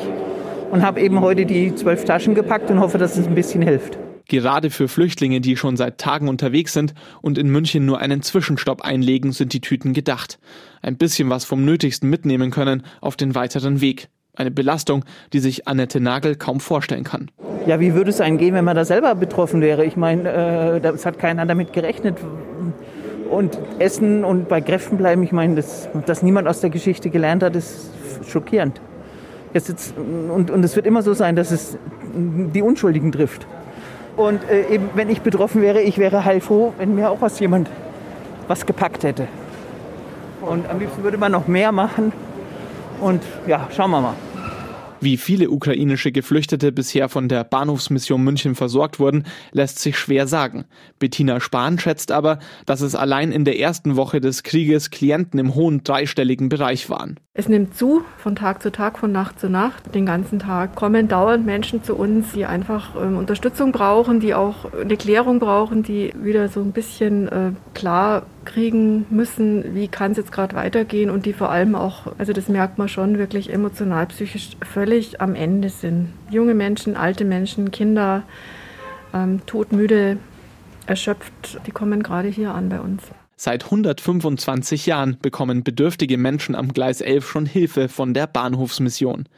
Und 0.70 0.82
habe 0.82 1.02
eben 1.02 1.20
heute 1.20 1.44
die 1.44 1.74
zwölf 1.74 2.06
Taschen 2.06 2.34
gepackt 2.34 2.70
und 2.70 2.80
hoffe, 2.80 2.96
dass 2.96 3.18
es 3.18 3.26
ein 3.26 3.34
bisschen 3.34 3.60
hilft. 3.60 3.98
Gerade 4.28 4.70
für 4.70 4.88
Flüchtlinge, 4.88 5.40
die 5.40 5.56
schon 5.56 5.76
seit 5.76 5.98
Tagen 5.98 6.28
unterwegs 6.28 6.72
sind 6.72 6.94
und 7.20 7.38
in 7.38 7.48
München 7.48 7.84
nur 7.84 7.98
einen 7.98 8.22
Zwischenstopp 8.22 8.82
einlegen, 8.82 9.32
sind 9.32 9.52
die 9.52 9.60
Tüten 9.60 9.92
gedacht. 9.92 10.38
Ein 10.80 10.96
bisschen 10.96 11.30
was 11.30 11.44
vom 11.44 11.64
Nötigsten 11.64 12.08
mitnehmen 12.08 12.50
können 12.50 12.82
auf 13.00 13.16
den 13.16 13.34
weiteren 13.34 13.80
Weg. 13.80 14.08
Eine 14.34 14.50
Belastung, 14.50 15.04
die 15.32 15.40
sich 15.40 15.68
Annette 15.68 16.00
Nagel 16.00 16.36
kaum 16.36 16.60
vorstellen 16.60 17.04
kann. 17.04 17.30
Ja, 17.66 17.80
wie 17.80 17.94
würde 17.94 18.10
es 18.10 18.20
einem 18.20 18.38
gehen, 18.38 18.54
wenn 18.54 18.64
man 18.64 18.74
da 18.74 18.84
selber 18.84 19.14
betroffen 19.14 19.60
wäre? 19.60 19.84
Ich 19.84 19.96
meine, 19.96 20.76
äh, 20.76 20.80
das 20.80 21.04
hat 21.04 21.18
keiner 21.18 21.44
damit 21.44 21.72
gerechnet. 21.72 22.16
Und 23.30 23.58
Essen 23.78 24.24
und 24.24 24.48
bei 24.48 24.60
Kräften 24.60 24.98
bleiben, 24.98 25.22
ich 25.22 25.32
meine, 25.32 25.56
das, 25.56 25.88
dass 26.06 26.22
niemand 26.22 26.48
aus 26.48 26.60
der 26.60 26.70
Geschichte 26.70 27.10
gelernt 27.10 27.42
hat, 27.42 27.54
ist 27.54 27.90
schockierend. 28.26 28.80
Jetzt, 29.54 29.94
und, 29.96 30.50
und 30.50 30.64
es 30.64 30.76
wird 30.76 30.86
immer 30.86 31.02
so 31.02 31.12
sein, 31.12 31.36
dass 31.36 31.50
es 31.50 31.78
die 32.14 32.62
Unschuldigen 32.62 33.12
trifft. 33.12 33.46
Und 34.16 34.48
äh, 34.48 34.66
eben, 34.68 34.90
wenn 34.94 35.08
ich 35.08 35.22
betroffen 35.22 35.62
wäre, 35.62 35.80
ich 35.80 35.98
wäre 35.98 36.24
heilfroh, 36.24 36.74
wenn 36.78 36.94
mir 36.94 37.10
auch 37.10 37.20
was 37.20 37.38
jemand 37.40 37.68
was 38.48 38.66
gepackt 38.66 39.04
hätte. 39.04 39.28
Und 40.40 40.68
am 40.68 40.78
liebsten 40.78 41.02
würde 41.02 41.18
man 41.18 41.32
noch 41.32 41.46
mehr 41.46 41.72
machen. 41.72 42.12
Und 43.00 43.22
ja, 43.46 43.68
schauen 43.74 43.90
wir 43.90 44.00
mal. 44.00 44.14
Wie 45.02 45.16
viele 45.16 45.50
ukrainische 45.50 46.12
Geflüchtete 46.12 46.70
bisher 46.70 47.08
von 47.08 47.28
der 47.28 47.42
Bahnhofsmission 47.42 48.22
München 48.22 48.54
versorgt 48.54 49.00
wurden, 49.00 49.24
lässt 49.50 49.80
sich 49.80 49.98
schwer 49.98 50.28
sagen. 50.28 50.64
Bettina 51.00 51.40
Spahn 51.40 51.80
schätzt 51.80 52.12
aber, 52.12 52.38
dass 52.66 52.82
es 52.82 52.94
allein 52.94 53.32
in 53.32 53.44
der 53.44 53.58
ersten 53.58 53.96
Woche 53.96 54.20
des 54.20 54.44
Krieges 54.44 54.90
Klienten 54.90 55.40
im 55.40 55.56
hohen 55.56 55.82
dreistelligen 55.82 56.48
Bereich 56.48 56.88
waren. 56.88 57.18
Es 57.34 57.48
nimmt 57.48 57.76
zu, 57.76 58.04
von 58.18 58.36
Tag 58.36 58.62
zu 58.62 58.70
Tag, 58.70 58.96
von 58.96 59.10
Nacht 59.10 59.40
zu 59.40 59.48
Nacht. 59.50 59.92
Den 59.92 60.06
ganzen 60.06 60.38
Tag 60.38 60.76
kommen 60.76 61.08
dauernd 61.08 61.44
Menschen 61.44 61.82
zu 61.82 61.96
uns, 61.96 62.30
die 62.32 62.46
einfach 62.46 62.94
ähm, 62.94 63.16
Unterstützung 63.16 63.72
brauchen, 63.72 64.20
die 64.20 64.34
auch 64.34 64.72
eine 64.72 64.96
Klärung 64.96 65.40
brauchen, 65.40 65.82
die 65.82 66.12
wieder 66.14 66.48
so 66.48 66.60
ein 66.60 66.70
bisschen 66.70 67.26
äh, 67.26 67.50
klar 67.74 68.26
kriegen 68.44 69.06
müssen, 69.10 69.74
wie 69.74 69.88
kann 69.88 70.12
es 70.12 70.18
jetzt 70.18 70.32
gerade 70.32 70.56
weitergehen 70.56 71.10
und 71.10 71.26
die 71.26 71.32
vor 71.32 71.50
allem 71.50 71.74
auch, 71.74 72.12
also 72.18 72.32
das 72.32 72.48
merkt 72.48 72.78
man 72.78 72.88
schon, 72.88 73.18
wirklich 73.18 73.52
emotional, 73.52 74.06
psychisch 74.06 74.56
völlig 74.62 75.20
am 75.20 75.34
Ende 75.34 75.68
sind. 75.68 76.12
Junge 76.30 76.54
Menschen, 76.54 76.96
alte 76.96 77.24
Menschen, 77.24 77.70
Kinder, 77.70 78.22
ähm, 79.14 79.40
todmüde, 79.46 80.18
erschöpft, 80.86 81.60
die 81.66 81.70
kommen 81.70 82.02
gerade 82.02 82.28
hier 82.28 82.54
an 82.54 82.68
bei 82.68 82.80
uns. 82.80 83.02
Seit 83.44 83.64
125 83.64 84.86
Jahren 84.86 85.16
bekommen 85.20 85.64
bedürftige 85.64 86.16
Menschen 86.16 86.54
am 86.54 86.72
Gleis 86.72 87.00
11 87.00 87.28
schon 87.28 87.44
Hilfe 87.44 87.88
von 87.88 88.14
der 88.14 88.28
Bahnhofsmission. 88.28 89.28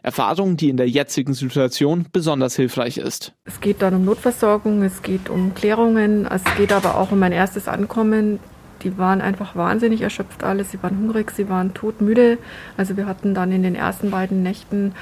Erfahrung, 0.00 0.56
die 0.56 0.68
in 0.68 0.76
der 0.76 0.88
jetzigen 0.88 1.34
Situation 1.34 2.06
besonders 2.12 2.54
hilfreich 2.54 2.98
ist. 2.98 3.32
Es 3.46 3.60
geht 3.60 3.82
dann 3.82 3.94
um 3.94 4.04
Notversorgung, 4.04 4.84
es 4.84 5.02
geht 5.02 5.28
um 5.28 5.56
Klärungen, 5.56 6.24
es 6.26 6.44
geht 6.56 6.70
aber 6.70 6.98
auch 6.98 7.10
um 7.10 7.18
mein 7.18 7.32
erstes 7.32 7.66
Ankommen. 7.66 8.38
Die 8.82 8.96
waren 8.96 9.20
einfach 9.20 9.56
wahnsinnig 9.56 10.02
erschöpft 10.02 10.44
alle. 10.44 10.62
Sie 10.62 10.80
waren 10.80 10.96
hungrig, 10.96 11.32
sie 11.32 11.48
waren 11.48 11.74
todmüde. 11.74 12.38
Also 12.76 12.96
wir 12.96 13.06
hatten 13.06 13.34
dann 13.34 13.50
in 13.50 13.64
den 13.64 13.74
ersten 13.74 14.12
beiden 14.12 14.44
Nächten 14.44 14.94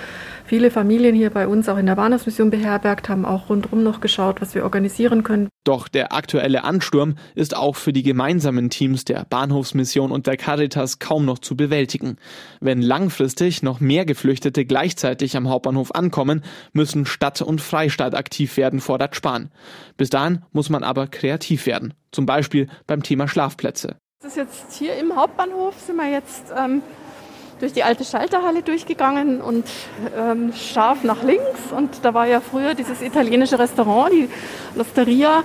viele 0.47 0.71
Familien 0.71 1.15
hier 1.15 1.31
bei 1.31 1.47
uns 1.47 1.69
auch 1.69 1.77
in 1.77 1.87
der 1.87 1.97
Bahnhofsmission 1.97 2.51
beherbergt, 2.51 3.09
haben 3.09 3.25
auch 3.25 3.51
rundherum 3.51 3.83
noch 3.83 4.01
geschaut, 4.01 4.41
was 4.41 4.55
wir 4.55 4.65
organisieren 4.65 5.23
können. 5.23 5.49
Doch 5.65 5.89
der 5.89 6.13
aktuelle 6.13 6.65
Ansturm 6.65 7.17
ist 7.35 7.57
auch 7.57 7.77
für 7.77 7.93
die 7.93 8.03
gemeinsamen 8.03 8.71
Teams 8.71 9.05
der 9.05 9.27
Bahnhofsmission 9.29 10.13
und 10.13 10.27
der 10.27 10.37
Caritas 10.37 10.99
kaum 10.99 11.25
noch 11.25 11.41
zu 11.41 11.57
bewältigen. 11.57 12.17
Wenn 12.61 12.81
langfristig 12.81 13.63
noch 13.63 13.81
mehr 13.81 14.05
Geflüchtete 14.05 14.65
gleichzeitig 14.65 15.37
am 15.37 15.49
Hauptbahnhof 15.49 15.95
ankommen, 15.95 16.43
müssen 16.73 17.05
Stadt 17.05 17.43
und 17.43 17.61
Freistaat 17.61 18.15
aktiv 18.15 18.57
werden, 18.57 18.81
fordert 18.81 19.17
Spahn. 19.17 19.51
Bis 19.97 20.11
dahin 20.11 20.43
muss 20.53 20.71
man 20.71 20.85
aber 20.85 21.09
kreativ 21.09 21.67
werden, 21.67 21.95
zum 22.13 22.27
Beispiel 22.27 22.69
beim 22.87 23.03
Thema 23.03 23.27
Schlafplätze. 23.27 23.97
Das 24.23 24.33
ist 24.33 24.37
jetzt 24.37 24.73
hier 24.73 24.97
im 24.97 25.15
Hauptbahnhof, 25.15 25.75
sind 25.79 25.97
wir 25.97 26.11
jetzt 26.11 26.53
ähm, 26.57 26.83
durch 27.61 27.73
die 27.73 27.83
alte 27.83 28.05
Schalterhalle 28.05 28.63
durchgegangen 28.63 29.41
und 29.41 29.67
ähm, 30.17 30.53
scharf 30.53 31.05
nach 31.05 31.23
links. 31.23 31.73
Und 31.75 31.91
da 32.03 32.15
war 32.15 32.27
ja 32.27 32.41
früher 32.41 32.75
dieses 32.75 33.03
italienische 33.03 33.59
Restaurant, 33.59 34.13
die 34.13 34.29
L'Osteria. 34.79 35.43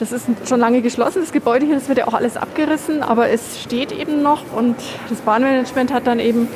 Das 0.00 0.10
ist 0.10 0.26
schon 0.48 0.58
lange 0.58 0.82
geschlossen, 0.82 1.20
das 1.20 1.30
Gebäude 1.30 1.64
hier, 1.66 1.76
das 1.76 1.88
wird 1.88 1.98
ja 1.98 2.08
auch 2.08 2.14
alles 2.14 2.36
abgerissen, 2.36 3.02
aber 3.02 3.28
es 3.28 3.62
steht 3.62 3.92
eben 3.92 4.22
noch. 4.22 4.42
Und 4.56 4.76
das 5.08 5.20
Bahnmanagement 5.20 5.92
hat 5.92 6.08
dann 6.08 6.18
eben 6.18 6.48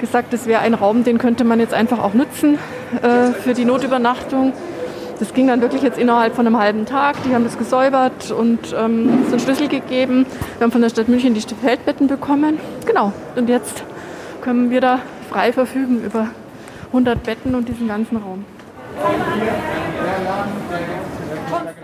gesagt, 0.00 0.32
das 0.32 0.46
wäre 0.46 0.60
ein 0.60 0.74
Raum, 0.74 1.02
den 1.02 1.18
könnte 1.18 1.42
man 1.42 1.58
jetzt 1.58 1.74
einfach 1.74 1.98
auch 1.98 2.14
nutzen 2.14 2.56
äh, 3.02 3.32
für 3.32 3.54
die 3.54 3.64
Notübernachtung. 3.64 4.52
Das 5.18 5.34
ging 5.34 5.48
dann 5.48 5.60
wirklich 5.60 5.82
jetzt 5.82 5.98
innerhalb 5.98 6.36
von 6.36 6.46
einem 6.46 6.56
halben 6.56 6.86
Tag. 6.86 7.16
Die 7.24 7.34
haben 7.34 7.42
das 7.42 7.58
gesäubert 7.58 8.30
und 8.30 8.72
ähm, 8.78 9.24
so 9.24 9.32
einen 9.32 9.40
Schlüssel 9.40 9.66
gegeben. 9.66 10.26
Wir 10.58 10.64
haben 10.64 10.70
von 10.70 10.80
der 10.80 10.90
Stadt 10.90 11.08
München 11.08 11.34
die 11.34 11.40
Feldbetten 11.40 12.06
bekommen. 12.06 12.60
Genau. 12.86 13.12
Und 13.34 13.48
jetzt 13.48 13.82
können 14.42 14.70
wir 14.70 14.80
da 14.80 15.00
frei 15.30 15.52
verfügen 15.52 16.02
über 16.04 16.28
100 16.88 17.22
Betten 17.22 17.54
und 17.54 17.68
diesen 17.68 17.88
ganzen 17.88 18.16
Raum. 18.16 18.44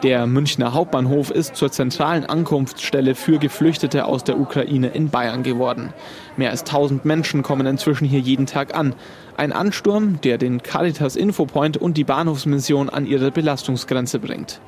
Der 0.03 0.27
Münchner 0.27 0.75
Hauptbahnhof 0.75 1.31
ist 1.31 1.57
zur 1.57 1.71
zentralen 1.71 2.27
Ankunftsstelle 2.27 3.15
für 3.15 3.39
Geflüchtete 3.39 4.05
aus 4.05 4.25
der 4.25 4.39
Ukraine 4.39 4.89
in 4.89 5.09
Bayern 5.09 5.43
geworden. 5.43 5.95
Mehr 6.37 6.51
als 6.51 6.61
1000 6.61 7.05
Menschen 7.05 7.43
kommen 7.43 7.67
inzwischen 7.67 8.05
hier 8.05 8.21
jeden 8.21 8.47
Tag 8.47 8.75
an. 8.77 8.95
Ein 9.37 9.53
Ansturm, 9.53 10.21
der 10.23 10.39
den 10.39 10.63
Caritas 10.63 11.17
Infopoint 11.17 11.77
und 11.77 11.97
die 11.97 12.05
Bahnhofsmission 12.05 12.89
an 12.89 13.05
ihre 13.05 13.33
Belastungsgrenze 13.33 14.21
bringt. 14.21 14.61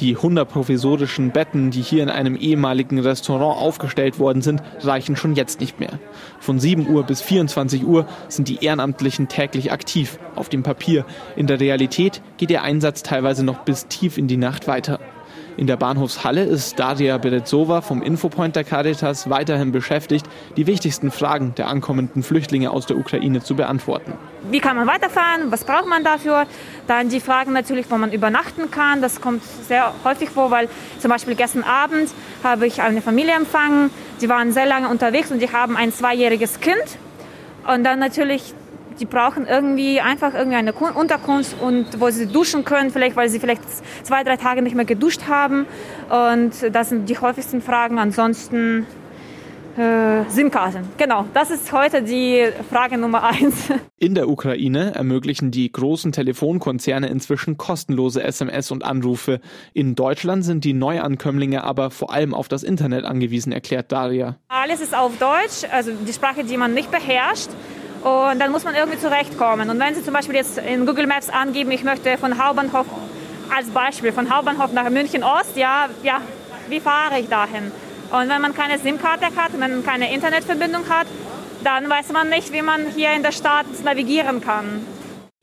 Die 0.00 0.16
100 0.16 0.48
provisorischen 0.48 1.32
Betten, 1.32 1.70
die 1.70 1.82
hier 1.82 2.02
in 2.02 2.08
einem 2.08 2.34
ehemaligen 2.34 2.98
Restaurant 2.98 3.60
aufgestellt 3.60 4.18
worden 4.18 4.40
sind, 4.40 4.62
reichen 4.80 5.16
schon 5.16 5.34
jetzt 5.34 5.60
nicht 5.60 5.80
mehr. 5.80 5.98
Von 6.40 6.58
7 6.58 6.88
Uhr 6.88 7.02
bis 7.02 7.20
24 7.20 7.84
Uhr 7.84 8.06
sind 8.28 8.48
die 8.48 8.64
Ehrenamtlichen 8.64 9.28
täglich 9.28 9.70
aktiv, 9.70 10.18
auf 10.34 10.48
dem 10.48 10.62
Papier. 10.62 11.04
In 11.36 11.46
der 11.46 11.60
Realität 11.60 12.22
geht 12.38 12.50
der 12.50 12.62
Einsatz 12.62 13.02
teilweise 13.02 13.44
noch 13.44 13.64
bis 13.64 13.86
tief 13.86 14.16
in 14.16 14.28
die 14.28 14.38
Nacht 14.38 14.66
weiter. 14.66 14.98
In 15.56 15.66
der 15.66 15.78
Bahnhofshalle 15.78 16.44
ist 16.44 16.78
Daria 16.78 17.16
Berezova 17.16 17.80
vom 17.80 18.02
Infopoint 18.02 18.54
der 18.56 18.64
Caritas 18.64 19.30
weiterhin 19.30 19.72
beschäftigt, 19.72 20.26
die 20.58 20.66
wichtigsten 20.66 21.10
Fragen 21.10 21.54
der 21.54 21.68
ankommenden 21.68 22.22
Flüchtlinge 22.22 22.70
aus 22.70 22.84
der 22.84 22.98
Ukraine 22.98 23.42
zu 23.42 23.56
beantworten. 23.56 24.12
Wie 24.50 24.60
kann 24.60 24.76
man 24.76 24.86
weiterfahren? 24.86 25.50
Was 25.50 25.64
braucht 25.64 25.86
man 25.86 26.04
dafür? 26.04 26.44
Dann 26.86 27.08
die 27.08 27.20
Fragen 27.20 27.54
natürlich, 27.54 27.90
wo 27.90 27.96
man 27.96 28.12
übernachten 28.12 28.70
kann. 28.70 29.00
Das 29.00 29.22
kommt 29.22 29.42
sehr 29.66 29.94
häufig 30.04 30.28
vor, 30.28 30.50
weil 30.50 30.68
zum 30.98 31.10
Beispiel 31.10 31.34
gestern 31.34 31.62
Abend 31.62 32.10
habe 32.44 32.66
ich 32.66 32.82
eine 32.82 33.00
Familie 33.00 33.32
empfangen. 33.32 33.90
Die 34.20 34.28
waren 34.28 34.52
sehr 34.52 34.66
lange 34.66 34.90
unterwegs 34.90 35.32
und 35.32 35.40
die 35.40 35.50
haben 35.50 35.74
ein 35.74 35.90
zweijähriges 35.90 36.60
Kind. 36.60 36.98
Und 37.66 37.82
dann 37.82 37.98
natürlich 37.98 38.54
die 39.00 39.06
brauchen 39.06 39.46
irgendwie 39.46 40.00
einfach 40.00 40.34
irgendwie 40.34 40.56
eine 40.56 40.72
Unterkunft 40.72 41.60
und 41.60 42.00
wo 42.00 42.10
sie 42.10 42.26
duschen 42.26 42.64
können, 42.64 42.90
vielleicht 42.90 43.16
weil 43.16 43.28
sie 43.28 43.40
vielleicht 43.40 43.62
zwei, 44.02 44.24
drei 44.24 44.36
Tage 44.36 44.62
nicht 44.62 44.74
mehr 44.74 44.84
geduscht 44.84 45.22
haben. 45.28 45.66
Und 46.08 46.74
das 46.74 46.88
sind 46.88 47.08
die 47.08 47.18
häufigsten 47.18 47.60
Fragen. 47.62 47.98
Ansonsten 47.98 48.86
äh, 49.76 50.24
SIM-Karten. 50.28 50.88
Genau, 50.96 51.26
das 51.34 51.50
ist 51.50 51.72
heute 51.72 52.02
die 52.02 52.46
Frage 52.70 52.98
Nummer 52.98 53.24
eins. 53.24 53.70
In 53.98 54.14
der 54.14 54.28
Ukraine 54.28 54.94
ermöglichen 54.94 55.50
die 55.50 55.70
großen 55.70 56.12
Telefonkonzerne 56.12 57.08
inzwischen 57.08 57.56
kostenlose 57.56 58.22
SMS 58.22 58.70
und 58.70 58.84
Anrufe. 58.84 59.40
In 59.74 59.94
Deutschland 59.94 60.44
sind 60.44 60.64
die 60.64 60.72
Neuankömmlinge 60.72 61.64
aber 61.64 61.90
vor 61.90 62.12
allem 62.12 62.34
auf 62.34 62.48
das 62.48 62.62
Internet 62.62 63.04
angewiesen, 63.04 63.52
erklärt 63.52 63.92
Daria. 63.92 64.36
Alles 64.48 64.80
ist 64.80 64.96
auf 64.96 65.18
Deutsch, 65.18 65.70
also 65.70 65.92
die 65.92 66.12
Sprache, 66.12 66.44
die 66.44 66.56
man 66.56 66.74
nicht 66.74 66.90
beherrscht. 66.90 67.50
Und 68.06 68.38
dann 68.38 68.52
muss 68.52 68.62
man 68.62 68.76
irgendwie 68.76 69.00
zurechtkommen. 69.00 69.68
Und 69.68 69.80
wenn 69.80 69.96
Sie 69.96 70.04
zum 70.04 70.14
Beispiel 70.14 70.36
jetzt 70.36 70.58
in 70.58 70.86
Google 70.86 71.08
Maps 71.08 71.28
angeben, 71.28 71.72
ich 71.72 71.82
möchte 71.82 72.16
von 72.18 72.38
Hauptbahnhof, 72.38 72.86
als 73.52 73.68
Beispiel, 73.70 74.12
von 74.12 74.32
Hauptbahnhof 74.32 74.70
nach 74.70 74.88
München 74.90 75.24
Ost, 75.24 75.56
ja, 75.56 75.88
ja, 76.04 76.20
wie 76.68 76.78
fahre 76.78 77.18
ich 77.18 77.28
dahin? 77.28 77.72
Und 78.12 78.28
wenn 78.28 78.40
man 78.40 78.54
keine 78.54 78.78
SIM-Karte 78.78 79.26
hat, 79.34 79.54
wenn 79.54 79.58
man 79.58 79.84
keine 79.84 80.14
Internetverbindung 80.14 80.88
hat, 80.88 81.08
dann 81.64 81.90
weiß 81.90 82.12
man 82.12 82.28
nicht, 82.28 82.52
wie 82.52 82.62
man 82.62 82.86
hier 82.94 83.10
in 83.10 83.24
der 83.24 83.32
Stadt 83.32 83.66
navigieren 83.82 84.40
kann. 84.40 84.86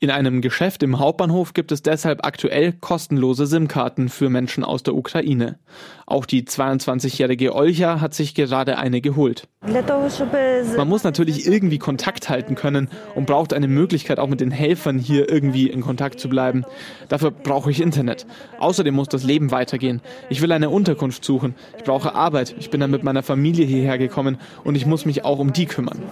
In 0.00 0.10
einem 0.10 0.40
Geschäft 0.42 0.82
im 0.82 0.98
Hauptbahnhof 0.98 1.54
gibt 1.54 1.70
es 1.70 1.80
deshalb 1.80 2.26
aktuell 2.26 2.72
kostenlose 2.72 3.46
SIM-Karten 3.46 4.08
für 4.08 4.28
Menschen 4.28 4.64
aus 4.64 4.82
der 4.82 4.94
Ukraine. 4.94 5.58
Auch 6.04 6.26
die 6.26 6.42
22-jährige 6.42 7.54
Olja 7.54 8.00
hat 8.00 8.12
sich 8.12 8.34
gerade 8.34 8.76
eine 8.76 9.00
geholt. 9.00 9.48
Man 10.76 10.88
muss 10.88 11.04
natürlich 11.04 11.46
irgendwie 11.46 11.78
Kontakt 11.78 12.28
halten 12.28 12.54
können 12.54 12.90
und 13.14 13.26
braucht 13.26 13.54
eine 13.54 13.68
Möglichkeit, 13.68 14.18
auch 14.18 14.26
mit 14.26 14.40
den 14.40 14.50
Helfern 14.50 14.98
hier 14.98 15.30
irgendwie 15.30 15.70
in 15.70 15.80
Kontakt 15.80 16.20
zu 16.20 16.28
bleiben. 16.28 16.64
Dafür 17.08 17.30
brauche 17.30 17.70
ich 17.70 17.80
Internet. 17.80 18.26
Außerdem 18.58 18.94
muss 18.94 19.08
das 19.08 19.22
Leben 19.22 19.52
weitergehen. 19.52 20.02
Ich 20.28 20.42
will 20.42 20.52
eine 20.52 20.68
Unterkunft 20.70 21.24
suchen. 21.24 21.54
Ich 21.78 21.84
brauche 21.84 22.14
Arbeit. 22.14 22.54
Ich 22.58 22.68
bin 22.68 22.80
dann 22.80 22.90
mit 22.90 23.04
meiner 23.04 23.22
Familie 23.22 23.64
hierher 23.64 23.96
gekommen 23.96 24.38
und 24.64 24.74
ich 24.74 24.84
muss 24.84 25.06
mich 25.06 25.24
auch 25.24 25.38
um 25.38 25.52
die 25.52 25.66
kümmern. 25.66 26.02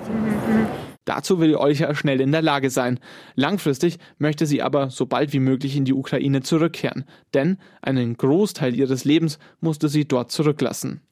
Dazu 1.05 1.41
will 1.41 1.57
Olcha 1.57 1.95
schnell 1.95 2.21
in 2.21 2.33
der 2.33 2.43
Lage 2.43 2.71
sein. 2.71 3.01
Langfristig 3.35 3.99
möchte 4.19 4.47
sie 4.47 4.63
aber 4.63 4.91
so 4.91 5.07
bald 5.07 5.33
wie 5.33 5.41
möglich 5.41 5.77
in 5.77 5.85
die 5.85 5.95
Ukraine 5.95 6.43
zurückkehren, 6.43 7.05
denn 7.35 7.59
einen 7.81 8.17
Großteil 8.17 8.75
ihres 8.75 9.05
Lebens 9.05 9.39
musste 9.61 9.89
sie 9.89 10.07
dort 10.07 10.31
zurücklassen. 10.31 11.03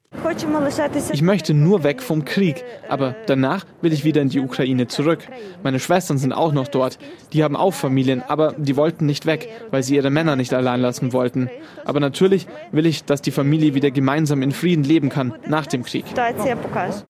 Ich 1.12 1.22
möchte 1.22 1.54
nur 1.54 1.82
weg 1.82 2.02
vom 2.02 2.24
Krieg, 2.24 2.64
aber 2.88 3.14
danach 3.26 3.64
will 3.80 3.92
ich 3.92 4.04
wieder 4.04 4.20
in 4.20 4.28
die 4.28 4.40
Ukraine 4.40 4.86
zurück. 4.86 5.26
Meine 5.62 5.78
Schwestern 5.78 6.18
sind 6.18 6.32
auch 6.32 6.52
noch 6.52 6.68
dort. 6.68 6.98
Die 7.32 7.42
haben 7.42 7.56
auch 7.56 7.72
Familien, 7.72 8.22
aber 8.22 8.54
die 8.58 8.76
wollten 8.76 9.06
nicht 9.06 9.24
weg, 9.24 9.48
weil 9.70 9.82
sie 9.82 9.94
ihre 9.94 10.10
Männer 10.10 10.36
nicht 10.36 10.52
allein 10.52 10.80
lassen 10.80 11.12
wollten. 11.12 11.48
Aber 11.84 12.00
natürlich 12.00 12.46
will 12.72 12.86
ich, 12.86 13.04
dass 13.04 13.22
die 13.22 13.30
Familie 13.30 13.74
wieder 13.74 13.90
gemeinsam 13.90 14.42
in 14.42 14.52
Frieden 14.52 14.84
leben 14.84 15.08
kann 15.10 15.34
nach 15.48 15.66
dem 15.66 15.84
Krieg. 15.84 16.04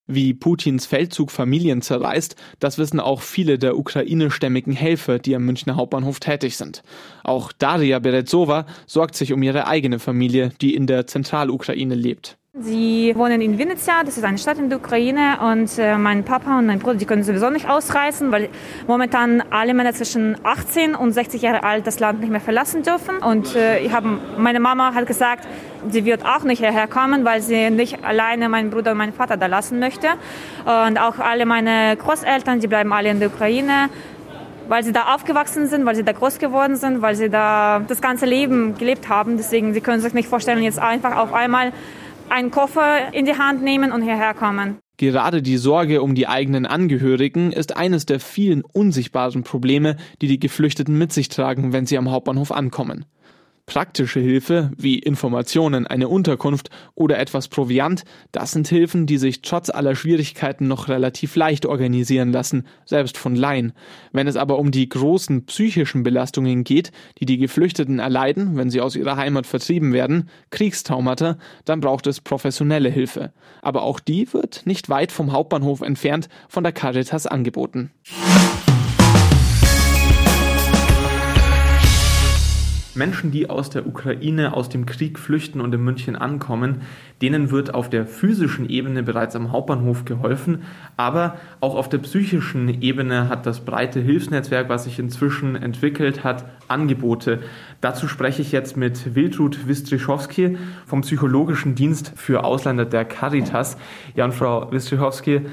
Wie 0.07 0.35
Putins 0.35 0.87
Feldzug 0.87 1.31
Familien 1.31 1.83
zerreißt, 1.83 2.37
das 2.59 2.79
wissen 2.79 3.01
auch 3.01 3.23
viele 3.23 3.59
der 3.59 3.77
ukrainischstämmigen 3.77 4.75
Helfer, 4.75 5.19
die 5.19 5.35
am 5.35 5.45
Münchner 5.45 5.77
Hauptbahnhof 5.77 6.21
tätig 6.21 6.57
sind. 6.57 6.83
Auch 7.25 7.53
Daria 7.53 7.99
Berezova 7.99 8.67
sorgt 8.87 9.15
sich 9.15 9.33
um 9.33 9.43
ihre 9.43 9.67
eigene 9.67 9.99
Familie, 9.99 10.51
die 10.61 10.75
in 10.75 10.87
der 10.87 11.07
Zentralukraine 11.07 11.95
lebt. 11.95 12.37
Sie 12.59 13.13
wohnen 13.15 13.41
in 13.41 13.59
Vinnytsia, 13.59 14.03
das 14.03 14.19
ist 14.19 14.25
eine 14.25 14.37
Stadt 14.37 14.59
in 14.59 14.71
der 14.71 14.79
Ukraine 14.79 15.39
und 15.41 15.79
äh, 15.79 15.97
mein 15.97 16.25
Papa 16.25 16.59
und 16.59 16.67
mein 16.67 16.81
Bruder, 16.81 16.97
die 16.97 17.05
können 17.05 17.23
sowieso 17.23 17.49
nicht 17.49 17.69
ausreisen, 17.69 18.33
weil 18.33 18.49
momentan 18.89 19.41
alle 19.51 19.73
Männer 19.73 19.93
zwischen 19.93 20.37
18 20.43 20.97
und 20.97 21.13
60 21.13 21.43
Jahre 21.43 21.63
alt 21.63 21.87
das 21.87 22.01
Land 22.01 22.19
nicht 22.19 22.31
mehr 22.31 22.41
verlassen 22.41 22.83
dürfen. 22.83 23.19
Und 23.19 23.55
äh, 23.55 23.79
ich 23.79 23.93
hab, 23.93 24.03
meine 24.37 24.59
Mama 24.59 24.95
hat 24.95 25.07
gesagt, 25.07 25.47
sie 25.91 26.05
wird 26.05 26.27
auch 26.27 26.43
nicht 26.43 26.59
hierher 26.59 26.89
kommen, 26.89 27.25
weil 27.25 27.41
sie 27.41 27.71
nicht 27.71 28.05
alleine 28.05 28.49
meinen 28.49 28.71
Bruder 28.71 28.93
und 28.93 28.99
meinen 28.99 29.13
Vater 29.13 29.37
da 29.37 29.47
lassen 29.47 29.79
möchte. 29.79 30.09
Und 30.65 30.99
auch 30.99 31.21
alle 31.21 31.47
meine 31.47 31.97
Großeltern, 31.97 32.59
die 32.59 32.67
bleiben 32.67 32.93
alle 32.93 33.11
in 33.11 33.21
der 33.21 33.29
Ukraine 33.29 33.91
weil 34.69 34.85
sie 34.85 34.93
da 34.93 35.13
aufgewachsen 35.17 35.67
sind, 35.67 35.85
weil 35.85 35.97
sie 35.97 36.05
da 36.05 36.13
groß 36.13 36.39
geworden 36.39 36.77
sind, 36.77 37.03
weil 37.03 37.17
sie 37.17 37.29
da 37.29 37.83
das 37.89 38.01
ganze 38.01 38.25
Leben 38.25 38.79
gelebt 38.79 39.09
haben. 39.09 39.37
Deswegen, 39.37 39.75
sie 39.75 39.81
können 39.81 40.01
sich 40.01 40.15
nicht 40.15 40.29
vorstellen, 40.29 40.63
jetzt 40.63 40.79
einfach 40.79 41.17
auf 41.17 41.33
einmal 41.33 41.73
einen 42.31 42.51
Koffer 42.51 43.13
in 43.13 43.25
die 43.25 43.37
Hand 43.37 43.63
nehmen 43.63 43.93
und 43.93 44.03
hierher 44.03 44.35
kommen. 44.35 44.79
Gerade 44.97 45.41
die 45.41 45.57
Sorge 45.57 46.03
um 46.03 46.15
die 46.15 46.29
eigenen 46.29 46.67
Angehörigen 46.67 47.53
ist 47.53 47.77
eines 47.77 48.05
der 48.05 48.21
vielen 48.21 48.63
unsichtbaren 48.63 49.45
Probleme, 49.45 49.97
die 50.21 50.29
die 50.29 50.39
Geflüchteten 50.39 50.99
mit 50.99 51.13
sich 51.13 51.31
tragen, 51.31 51.73
wenn 51.73 51.87
sie 51.87 51.97
am 51.97 52.11
Hauptbahnhof 52.11 52.53
ankommen. 52.53 53.07
Praktische 53.67 54.21
Hilfe 54.21 54.73
wie 54.77 54.99
Informationen, 54.99 55.87
eine 55.87 56.09
Unterkunft 56.09 56.71
oder 56.95 57.19
etwas 57.19 57.49
Proviant, 57.49 58.05
das 58.33 58.51
sind 58.53 58.67
Hilfen, 58.69 59.07
die 59.07 59.19
sich 59.19 59.43
trotz 59.43 59.71
aller 59.71 59.95
Schwierigkeiten 59.95 60.67
noch 60.67 60.89
relativ 60.89 61.37
leicht 61.37 61.67
organisieren 61.67 62.33
lassen, 62.33 62.67
selbst 62.85 63.17
von 63.17 63.37
Laien. 63.37 63.73
Wenn 64.13 64.27
es 64.27 64.37
aber 64.37 64.59
um 64.59 64.71
die 64.71 64.89
großen 64.89 65.47
psychischen 65.47 66.03
Belastungen 66.03 66.65
geht, 66.65 66.91
die 67.19 67.27
die 67.27 67.39
Geflüchteten 67.39 68.01
erleiden, 68.01 68.57
wenn 68.57 68.71
sie 68.71 68.81
aus 68.81 68.97
ihrer 68.97 69.17
Heimat 69.17 69.47
vertrieben 69.47 69.93
werden, 69.93 70.29
Kriegstaumata, 70.51 71.39
dann 71.65 71.81
braucht 71.81 72.07
es 72.07 72.21
professionelle 72.21 72.89
Hilfe. 72.89 73.33
Aber 73.63 73.83
auch 73.83 74.01
die 74.01 74.33
wird 74.33 74.67
nicht 74.67 74.89
weit 74.89 75.13
vom 75.13 75.33
Hauptbahnhof 75.33 75.81
entfernt 75.81 76.29
von 76.49 76.65
der 76.65 76.73
Caritas 76.73 77.27
angeboten. 77.27 77.93
Menschen, 83.01 83.31
die 83.31 83.49
aus 83.49 83.71
der 83.71 83.87
Ukraine, 83.87 84.53
aus 84.53 84.69
dem 84.69 84.85
Krieg 84.85 85.19
flüchten 85.19 85.63
und 85.63 85.75
in 85.75 85.83
München 85.83 86.17
ankommen, 86.17 86.83
denen 87.23 87.51
wird 87.51 87.73
auf 87.73 87.89
der 87.89 88.05
physischen 88.05 88.69
Ebene 88.69 89.03
bereits 89.03 89.35
am 89.35 89.53
Hauptbahnhof 89.53 90.05
geholfen, 90.05 90.65
aber 90.99 91.37
auch 91.61 91.77
auf 91.77 91.89
der 91.89 91.97
psychischen 91.97 92.83
Ebene 92.83 93.31
hat 93.31 93.47
das 93.47 93.65
breite 93.65 94.01
Hilfsnetzwerk, 94.01 94.69
was 94.69 94.85
sich 94.85 94.99
inzwischen 94.99 95.57
entwickelt 95.57 96.25
hat, 96.25 96.45
Angebote. 96.69 97.39
Dazu 97.81 98.07
spreche 98.07 98.43
ich 98.43 98.53
jetzt 98.53 98.77
mit 98.77 99.15
Wiltrud 99.15 99.67
Wistrichowski 99.67 100.59
vom 100.85 101.01
Psychologischen 101.01 101.75
Dienst 101.75 102.13
für 102.17 102.45
Ausländer 102.45 102.85
der 102.85 103.07
Caritas. 103.07 103.79
Ja, 104.15 104.27
und 104.27 104.35
Frau 104.35 104.71
Wistrichowski, 104.71 105.47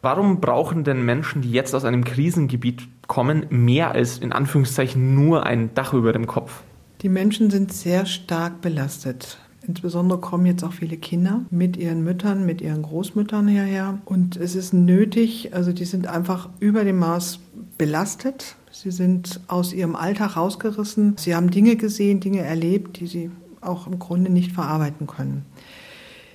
Warum 0.00 0.42
brauchen 0.42 0.84
denn 0.84 1.02
Menschen, 1.02 1.40
die 1.40 1.50
jetzt 1.50 1.74
aus 1.74 1.86
einem 1.86 2.04
Krisengebiet 2.04 2.86
kommen, 3.08 3.46
mehr 3.48 3.92
als 3.92 4.18
in 4.18 4.32
Anführungszeichen 4.32 5.14
nur 5.14 5.46
ein 5.46 5.74
Dach 5.74 5.94
über 5.94 6.12
dem 6.12 6.26
Kopf? 6.26 6.62
Die 7.04 7.10
Menschen 7.10 7.50
sind 7.50 7.70
sehr 7.70 8.06
stark 8.06 8.62
belastet. 8.62 9.36
Insbesondere 9.68 10.20
kommen 10.20 10.46
jetzt 10.46 10.64
auch 10.64 10.72
viele 10.72 10.96
Kinder 10.96 11.44
mit 11.50 11.76
ihren 11.76 12.02
Müttern, 12.02 12.46
mit 12.46 12.62
ihren 12.62 12.80
Großmüttern 12.80 13.46
hierher. 13.46 13.98
Und 14.06 14.38
es 14.38 14.54
ist 14.54 14.72
nötig, 14.72 15.52
also 15.52 15.74
die 15.74 15.84
sind 15.84 16.06
einfach 16.06 16.48
über 16.60 16.82
dem 16.82 16.98
Maß 16.98 17.40
belastet. 17.76 18.56
Sie 18.72 18.90
sind 18.90 19.40
aus 19.48 19.74
ihrem 19.74 19.96
Alltag 19.96 20.38
rausgerissen. 20.38 21.18
Sie 21.18 21.34
haben 21.34 21.50
Dinge 21.50 21.76
gesehen, 21.76 22.20
Dinge 22.20 22.40
erlebt, 22.40 23.00
die 23.00 23.06
sie 23.06 23.30
auch 23.60 23.86
im 23.86 23.98
Grunde 23.98 24.32
nicht 24.32 24.52
verarbeiten 24.52 25.06
können. 25.06 25.44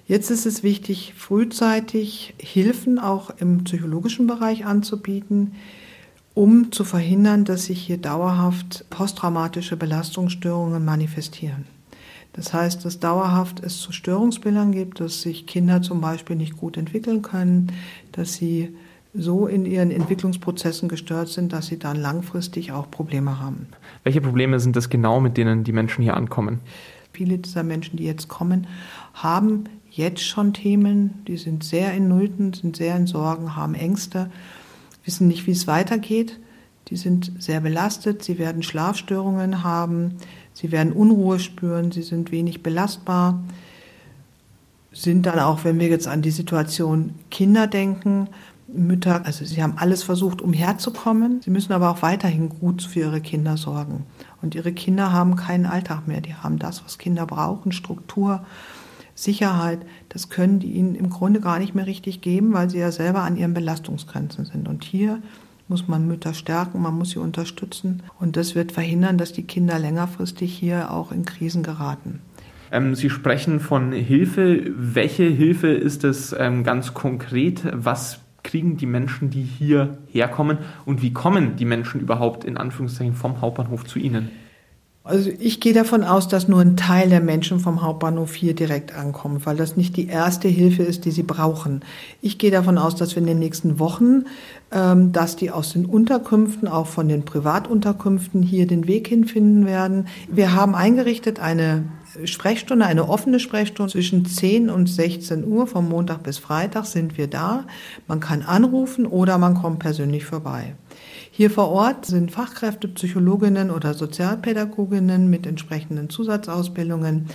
Jetzt 0.05 0.29
ist 0.29 0.45
es 0.45 0.61
wichtig, 0.61 1.15
frühzeitig 1.17 2.35
Hilfen 2.37 2.99
auch 2.99 3.31
im 3.39 3.63
psychologischen 3.63 4.27
Bereich 4.27 4.67
anzubieten, 4.67 5.53
um 6.39 6.71
zu 6.71 6.85
verhindern, 6.85 7.43
dass 7.43 7.65
sich 7.65 7.81
hier 7.81 7.97
dauerhaft 7.97 8.85
posttraumatische 8.89 9.75
Belastungsstörungen 9.75 10.85
manifestieren. 10.85 11.65
Das 12.31 12.53
heißt, 12.53 12.85
dass 12.85 13.01
dauerhaft 13.01 13.61
es 13.61 13.81
zu 13.81 13.91
Störungsbildern 13.91 14.71
gibt, 14.71 15.01
dass 15.01 15.21
sich 15.21 15.47
Kinder 15.47 15.81
zum 15.81 15.99
Beispiel 15.99 16.37
nicht 16.37 16.55
gut 16.55 16.77
entwickeln 16.77 17.23
können, 17.23 17.73
dass 18.13 18.35
sie 18.35 18.73
so 19.13 19.47
in 19.47 19.65
ihren 19.65 19.91
Entwicklungsprozessen 19.91 20.87
gestört 20.87 21.27
sind, 21.27 21.51
dass 21.51 21.67
sie 21.67 21.77
dann 21.77 21.97
langfristig 21.97 22.71
auch 22.71 22.89
Probleme 22.89 23.41
haben. 23.41 23.67
Welche 24.05 24.21
Probleme 24.21 24.61
sind 24.61 24.77
das 24.77 24.87
genau, 24.87 25.19
mit 25.19 25.35
denen 25.35 25.65
die 25.65 25.73
Menschen 25.73 26.03
hier 26.03 26.15
ankommen? 26.15 26.61
Viele 27.11 27.37
dieser 27.37 27.63
Menschen, 27.63 27.97
die 27.97 28.05
jetzt 28.05 28.29
kommen, 28.29 28.65
haben 29.13 29.65
jetzt 29.91 30.23
schon 30.23 30.53
Themen, 30.53 31.21
die 31.27 31.35
sind 31.35 31.65
sehr 31.65 31.93
in 31.93 32.07
Nulten, 32.07 32.53
sind 32.53 32.77
sehr 32.77 32.95
in 32.95 33.07
Sorgen, 33.07 33.57
haben 33.57 33.75
Ängste 33.75 34.31
wissen 35.09 35.27
nicht, 35.27 35.47
wie 35.47 35.51
es 35.53 35.65
weitergeht. 35.65 36.39
Die 36.89 36.95
sind 36.95 37.31
sehr 37.39 37.61
belastet, 37.61 38.23
sie 38.23 38.37
werden 38.37 38.61
Schlafstörungen 38.61 39.63
haben, 39.63 40.17
sie 40.53 40.71
werden 40.71 40.93
Unruhe 40.93 41.39
spüren, 41.39 41.91
sie 41.91 42.03
sind 42.03 42.31
wenig 42.31 42.61
belastbar, 42.61 43.43
sind 44.91 45.25
dann 45.25 45.39
auch, 45.39 45.63
wenn 45.63 45.79
wir 45.79 45.87
jetzt 45.87 46.07
an 46.07 46.21
die 46.21 46.29
Situation 46.29 47.15
Kinder 47.31 47.65
denken, 47.65 48.27
Mütter, 48.67 49.25
also 49.25 49.45
sie 49.45 49.63
haben 49.63 49.73
alles 49.77 50.03
versucht, 50.03 50.43
umherzukommen. 50.43 51.41
Sie 51.41 51.49
müssen 51.49 51.73
aber 51.73 51.89
auch 51.89 52.03
weiterhin 52.03 52.49
gut 52.49 52.83
für 52.83 52.99
ihre 52.99 53.19
Kinder 53.19 53.57
sorgen. 53.57 54.05
Und 54.43 54.53
ihre 54.53 54.73
Kinder 54.73 55.11
haben 55.11 55.35
keinen 55.35 55.65
Alltag 55.65 56.07
mehr. 56.07 56.21
Die 56.21 56.35
haben 56.35 56.59
das, 56.59 56.83
was 56.85 56.99
Kinder 56.99 57.25
brauchen, 57.25 57.71
Struktur, 57.71 58.45
Sicherheit, 59.23 59.79
das 60.09 60.29
können 60.29 60.59
die 60.59 60.71
ihnen 60.71 60.95
im 60.95 61.09
Grunde 61.09 61.41
gar 61.41 61.59
nicht 61.59 61.75
mehr 61.75 61.87
richtig 61.87 62.21
geben, 62.21 62.53
weil 62.53 62.69
sie 62.69 62.79
ja 62.79 62.91
selber 62.91 63.21
an 63.21 63.37
ihren 63.37 63.53
Belastungsgrenzen 63.53 64.45
sind. 64.45 64.67
Und 64.67 64.83
hier 64.83 65.21
muss 65.67 65.87
man 65.87 66.07
Mütter 66.07 66.33
stärken, 66.33 66.81
man 66.81 66.97
muss 66.97 67.11
sie 67.11 67.19
unterstützen 67.19 68.01
und 68.19 68.35
das 68.35 68.55
wird 68.55 68.71
verhindern, 68.71 69.17
dass 69.17 69.33
die 69.33 69.43
Kinder 69.43 69.77
längerfristig 69.77 70.53
hier 70.53 70.91
auch 70.91 71.11
in 71.11 71.25
Krisen 71.25 71.63
geraten. 71.63 72.21
Ähm, 72.71 72.95
sie 72.95 73.09
sprechen 73.09 73.59
von 73.59 73.91
Hilfe. 73.91 74.71
Welche 74.75 75.23
Hilfe 75.23 75.67
ist 75.67 76.03
es 76.03 76.35
ähm, 76.37 76.63
ganz 76.63 76.93
konkret? 76.93 77.63
Was 77.71 78.21
kriegen 78.43 78.77
die 78.77 78.85
Menschen, 78.85 79.29
die 79.29 79.43
hier 79.43 79.97
herkommen 80.07 80.59
und 80.85 81.01
wie 81.01 81.13
kommen 81.13 81.55
die 81.55 81.65
Menschen 81.65 81.99
überhaupt 82.01 82.43
in 82.43 82.57
Anführungszeichen 82.57 83.13
vom 83.13 83.41
Hauptbahnhof 83.41 83.85
zu 83.85 83.99
Ihnen? 83.99 84.29
Also 85.09 85.31
ich 85.39 85.59
gehe 85.59 85.73
davon 85.73 86.03
aus, 86.03 86.27
dass 86.27 86.47
nur 86.47 86.61
ein 86.61 86.77
Teil 86.77 87.09
der 87.09 87.19
Menschen 87.19 87.59
vom 87.59 87.81
Hauptbahnhof 87.81 88.35
hier 88.35 88.53
direkt 88.53 88.93
ankommt, 88.93 89.47
weil 89.47 89.57
das 89.57 89.75
nicht 89.75 89.97
die 89.97 90.07
erste 90.07 90.47
Hilfe 90.47 90.83
ist, 90.83 91.03
die 91.03 91.09
sie 91.09 91.23
brauchen. 91.23 91.81
Ich 92.21 92.37
gehe 92.37 92.51
davon 92.51 92.77
aus, 92.77 92.95
dass 92.95 93.15
wir 93.15 93.23
in 93.23 93.27
den 93.27 93.39
nächsten 93.39 93.79
Wochen, 93.79 94.25
ähm, 94.71 95.11
dass 95.11 95.35
die 95.35 95.49
aus 95.49 95.73
den 95.73 95.87
Unterkünften, 95.87 96.67
auch 96.67 96.85
von 96.85 97.07
den 97.07 97.25
Privatunterkünften 97.25 98.43
hier 98.43 98.67
den 98.67 98.85
Weg 98.85 99.07
hinfinden 99.07 99.65
werden. 99.65 100.05
Wir 100.29 100.53
haben 100.53 100.75
eingerichtet 100.75 101.39
eine 101.39 101.85
Sprechstunde, 102.25 102.85
eine 102.85 103.09
offene 103.09 103.39
Sprechstunde 103.39 103.91
zwischen 103.91 104.27
10 104.27 104.69
und 104.69 104.85
16 104.85 105.43
Uhr 105.43 105.65
vom 105.65 105.89
Montag 105.89 106.21
bis 106.21 106.37
Freitag 106.37 106.85
sind 106.85 107.17
wir 107.17 107.25
da. 107.25 107.65
Man 108.07 108.19
kann 108.19 108.43
anrufen 108.43 109.07
oder 109.07 109.39
man 109.39 109.55
kommt 109.55 109.79
persönlich 109.79 110.25
vorbei. 110.25 110.75
Hier 111.31 111.49
vor 111.49 111.69
Ort 111.69 112.05
sind 112.05 112.31
Fachkräfte, 112.31 112.87
Psychologinnen 112.89 113.71
oder 113.71 113.93
Sozialpädagoginnen 113.93 115.29
mit 115.29 115.47
entsprechenden 115.47 116.09
Zusatzausbildungen, 116.09 117.27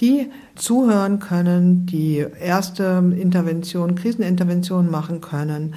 die 0.00 0.30
zuhören 0.56 1.20
können, 1.20 1.86
die 1.86 2.26
erste 2.40 3.04
Intervention, 3.16 3.94
Krisenintervention 3.94 4.90
machen 4.90 5.20
können, 5.20 5.74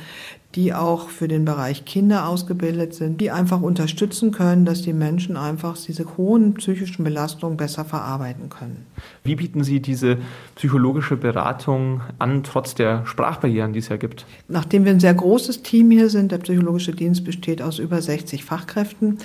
die 0.58 0.74
auch 0.74 1.10
für 1.10 1.28
den 1.28 1.46
Bereich 1.46 1.86
Kinder 1.86 2.28
ausgebildet 2.28 2.96
sind, 2.96 3.22
die 3.22 3.30
einfach 3.30 3.62
unterstützen 3.62 4.32
können, 4.32 4.65
dass 4.65 4.82
die 4.82 4.91
Menschen 4.91 5.38
einfach 5.38 5.78
diese 5.78 6.17
hohen 6.17 6.56
psychischen 6.56 7.04
Belastungen 7.04 7.58
besser 7.58 7.86
verarbeiten 7.86 8.50
können. 8.50 8.88
Wie 9.24 9.36
bieten 9.36 9.63
Sie 9.63 9.82
diese 9.82 10.17
psychologische 10.56 11.15
Beratung 11.15 12.02
an, 12.17 12.41
trotz 12.41 12.74
der 12.74 13.06
Sprachbarrieren, 13.06 13.72
die 13.74 13.80
es 13.80 13.89
ja 13.89 13.98
gibt? 13.98 14.26
Nachdem 14.48 14.84
wir 14.84 14.91
ein 14.91 15.00
sehr 15.00 15.13
großes 15.13 15.62
Team 15.62 15.91
hier 15.91 16.10
sind, 16.10 16.32
der 16.32 16.39
psychologische 16.39 16.91
Dienst 16.91 17.24
besteht 17.24 17.62
aus 17.62 17.78
über 17.78 18.02
60 18.02 18.43
Fachkräften, 18.43 19.20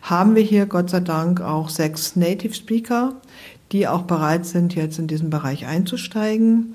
haben 0.00 0.36
wir 0.36 0.42
hier 0.42 0.64
Gott 0.64 0.88
sei 0.88 1.00
Dank 1.00 1.42
auch 1.42 1.68
sechs 1.68 2.16
Native 2.16 2.54
Speaker, 2.54 3.12
die 3.72 3.86
auch 3.86 4.04
bereit 4.04 4.46
sind, 4.46 4.74
jetzt 4.74 4.98
in 4.98 5.06
diesen 5.06 5.28
Bereich 5.28 5.66
einzusteigen 5.66 6.74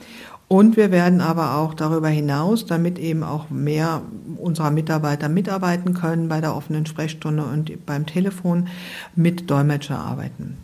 Und 0.54 0.78
wir 0.78 0.92
werden 0.92 1.20
aber 1.20 1.56
auch 1.58 1.74
darüber 1.74 2.10
hinaus, 2.10 2.68
damit 2.68 3.00
eben 3.00 3.24
auch 3.24 3.50
mehr 3.50 4.04
unserer 4.38 4.70
Mitarbeiter 4.70 5.28
mitarbeiten 5.28 5.96
können 5.96 6.28
bei 6.28 6.42
der 6.42 6.56
offenen 6.56 6.86
Sprechstunde 6.86 7.42
und 7.42 7.88
beim 7.88 8.06
Telefon 8.06 8.68
mit 9.16 9.50
Dolmetscher 9.50 9.98
arbeiten. 9.98 10.60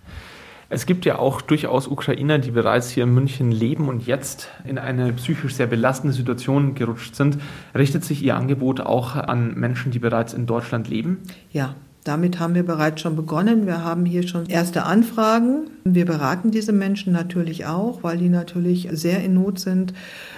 Es 0.69 0.85
gibt 0.85 1.05
ja 1.05 1.17
auch 1.17 1.41
durchaus 1.41 1.87
Ukrainer, 1.87 2.37
die 2.37 2.51
bereits 2.51 2.91
hier 2.91 3.05
in 3.05 3.15
München 3.15 3.51
leben 3.51 3.89
und 3.89 4.05
jetzt 4.05 4.49
in 4.63 4.77
eine 4.77 5.11
psychisch 5.13 5.55
sehr 5.55 5.65
belastende 5.65 6.13
Situation 6.13 6.75
gerutscht 6.75 7.15
sind. 7.15 7.39
Richtet 7.73 8.05
sich 8.05 8.21
Ihr 8.21 8.35
Angebot 8.35 8.81
auch 8.81 9.15
an 9.15 9.55
Menschen, 9.55 9.91
die 9.91 9.97
bereits 9.97 10.35
in 10.35 10.45
Deutschland 10.45 10.87
leben? 10.87 11.17
Ja, 11.51 11.73
damit 12.05 12.39
haben 12.39 12.55
wir 12.55 12.63
bereits 12.63 13.01
schon 13.01 13.15
begonnen. 13.15 13.65
Wir 13.65 13.83
haben 13.83 14.05
hier 14.05 14.25
schon 14.27 14.45
erste 14.45 14.83
Anfragen. 14.83 15.69
Wir 15.83 16.05
beraten 16.05 16.49
diese 16.49 16.71
Menschen 16.71 17.11
natürlich 17.11 17.65
auch, 17.65 18.03
weil 18.03 18.17
die 18.17 18.29
natürlich 18.29 18.87
sehr 18.91 19.21
in 19.23 19.33
Not 19.33 19.59
sind. 19.59 19.93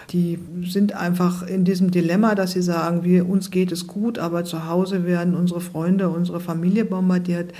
Die 0.09 0.39
sind 0.63 0.93
einfach 0.93 1.43
in 1.43 1.63
diesem 1.63 1.91
Dilemma, 1.91 2.33
dass 2.33 2.53
sie 2.53 2.63
sagen, 2.63 3.03
wir, 3.03 3.29
uns 3.29 3.51
geht 3.51 3.71
es 3.71 3.85
gut, 3.85 4.17
aber 4.17 4.43
zu 4.43 4.67
Hause 4.67 5.05
werden 5.05 5.35
unsere 5.35 5.61
Freunde, 5.61 6.09
unsere 6.09 6.39
Familie 6.39 6.83
bombardiert. 6.83 7.53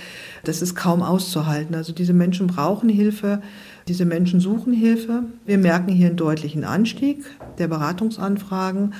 Das 0.44 0.62
ist 0.62 0.74
kaum 0.74 1.02
auszuhalten. 1.02 1.74
Also 1.74 1.92
diese 1.92 2.12
Menschen 2.12 2.48
brauchen 2.48 2.88
Hilfe. 2.88 3.40
Diese 3.88 4.04
Menschen 4.04 4.40
suchen 4.40 4.72
Hilfe. 4.72 5.24
Wir 5.46 5.58
merken 5.58 5.92
hier 5.92 6.08
einen 6.08 6.16
deutlichen 6.16 6.64
Anstieg 6.64 7.24
der 7.58 7.68
Beratungsanfragen 7.68 8.94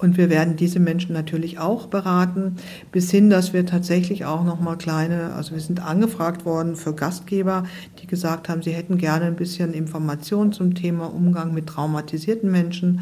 und 0.00 0.16
wir 0.16 0.30
werden 0.30 0.54
diese 0.54 0.78
Menschen 0.78 1.12
natürlich 1.12 1.58
auch 1.58 1.86
beraten, 1.86 2.56
bis 2.92 3.10
hin, 3.10 3.30
dass 3.30 3.52
wir 3.52 3.66
tatsächlich 3.66 4.24
auch 4.24 4.44
noch 4.44 4.60
mal 4.60 4.76
kleine, 4.76 5.32
also 5.32 5.54
wir 5.54 5.60
sind 5.60 5.84
angefragt 5.84 6.44
worden 6.44 6.76
für 6.76 6.94
Gastgeber, 6.94 7.64
die 8.00 8.06
gesagt 8.06 8.48
haben, 8.48 8.62
sie 8.62 8.70
hätten 8.70 8.98
gerne 8.98 9.24
ein 9.24 9.34
bisschen 9.34 9.72
Informationen 9.72 10.52
zum 10.52 10.74
Thema 10.74 11.12
Umgang 11.12 11.52
mit 11.52 11.66
traumatisierten 11.66 12.48
Menschen. 12.50 13.00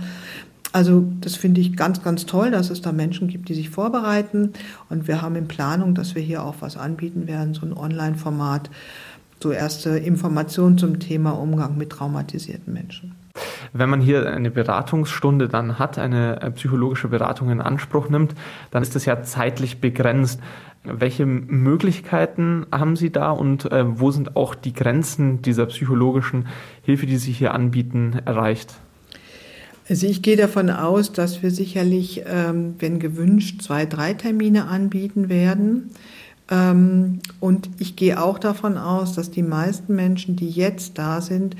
Also 0.73 1.07
das 1.21 1.37
finde 1.37 1.61
ich 1.61 1.77
ganz, 1.77 2.03
ganz 2.03 2.25
toll, 2.25 2.51
dass 2.51 2.71
es 2.71 2.81
da 2.81 2.93
Menschen 2.93 3.29
gibt, 3.29 3.51
die 3.51 3.55
sich 3.55 3.69
vorbereiten. 3.69 4.53
Und 4.89 5.07
wir 5.07 5.21
haben 5.21 5.37
in 5.37 5.49
Planung, 5.49 5.95
dass 5.95 6.15
wir 6.15 6.23
hier 6.23 6.43
auch 6.45 6.57
was 6.61 6.79
anbieten 6.79 7.27
werden, 7.27 7.53
so 7.53 7.67
ein 7.67 7.77
Online-Format, 7.77 8.71
so 9.43 9.53
erste 9.53 9.91
Informationen 9.91 10.79
zum 10.79 10.99
Thema 10.99 11.33
Umgang 11.33 11.77
mit 11.77 11.91
traumatisierten 11.91 12.73
Menschen. 12.73 13.26
Wenn 13.72 13.88
man 13.88 14.01
hier 14.01 14.31
eine 14.31 14.51
Beratungsstunde 14.51 15.49
dann 15.49 15.79
hat, 15.79 15.99
eine 15.99 16.40
äh, 16.40 16.51
psychologische 16.51 17.09
Beratung 17.09 17.51
in 17.51 17.61
Anspruch 17.61 18.09
nimmt, 18.09 18.35
dann 18.70 18.83
ist 18.83 18.94
das 18.94 19.05
ja 19.05 19.22
zeitlich 19.22 19.81
begrenzt. 19.81 20.40
Welche 20.85 21.27
Möglichkeiten 21.27 22.66
haben 22.70 22.96
Sie 22.96 23.11
da 23.11 23.31
und 23.31 23.70
äh, 23.72 23.85
wo 24.01 24.11
sind 24.11 24.37
auch 24.37 24.55
die 24.55 24.72
Grenzen 24.72 25.42
dieser 25.42 25.66
psychologischen 25.66 26.46
Hilfe, 26.83 27.07
die 27.07 27.16
Sie 27.16 27.33
hier 27.33 27.55
anbieten, 27.55 28.20
erreicht? 28.25 28.75
Also 29.88 30.07
ich 30.07 30.22
gehe 30.22 30.37
davon 30.37 30.70
aus, 30.70 31.12
dass 31.12 31.42
wir 31.42 31.51
sicherlich, 31.51 32.22
ähm, 32.27 32.75
wenn 32.79 32.99
gewünscht, 32.99 33.62
zwei, 33.62 33.87
drei 33.87 34.14
Termine 34.14 34.66
anbieten 34.66 35.29
werden. 35.29 35.90
Ähm, 36.51 37.20
und 37.40 37.70
ich 37.79 37.96
gehe 37.96 38.20
auch 38.22 38.38
davon 38.38 38.79
aus, 38.79 39.14
dass 39.14 39.31
die 39.31 39.42
meisten 39.42 39.94
Menschen, 39.94 40.37
die 40.37 40.49
jetzt 40.49 40.99
da 40.99 41.20
sind, 41.20 41.57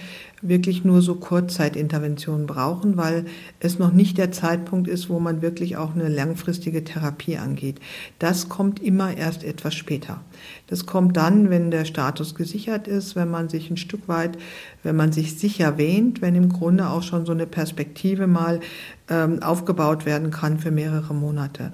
wirklich 0.49 0.85
nur 0.85 1.03
so 1.03 1.17
Kurzzeitinterventionen 1.17 2.47
brauchen, 2.47 2.97
weil 2.97 3.27
es 3.61 3.79
noch 3.79 3.93
nicht 3.93 4.19
der 4.19 4.33
Zeitpunkt 4.33 4.89
ist, 4.89 5.09
wo 5.09 5.19
man 5.19 5.43
wirklich 5.43 5.77
auch 5.77 5.95
eine 5.95 6.09
langfristige 6.09 6.85
Therapie 6.85 7.37
angeht. 7.37 7.81
Das 8.19 8.49
kommt 8.49 8.83
immer 8.83 9.17
erst 9.17 9.45
etwas 9.45 9.75
später. 9.75 10.21
Das 10.67 10.87
kommt 10.87 11.17
dann, 11.17 11.51
wenn 11.51 11.71
der 11.71 11.85
Status 11.85 12.35
gesichert 12.35 12.89
ist, 12.89 13.17
wenn 13.17 13.31
man 13.31 13.49
sich 13.49 13.71
ein 13.71 13.77
Stück 13.77 14.09
weit, 14.09 14.39
wenn 14.83 14.97
man 14.97 15.13
sich 15.13 15.39
sicher 15.39 15.79
wähnt, 15.79 16.23
wenn 16.23 16.35
im 16.35 16.49
Grunde 16.49 16.89
auch 16.89 17.03
schon 17.03 17.27
so 17.27 17.33
eine 17.33 17.47
Perspektive 17.47 18.27
mal 18.27 18.61
ähm, 19.09 19.43
aufgebaut 19.43 20.07
werden 20.07 20.31
kann 20.31 20.59
für 20.59 20.71
mehrere 20.71 21.15
Monate. 21.15 21.73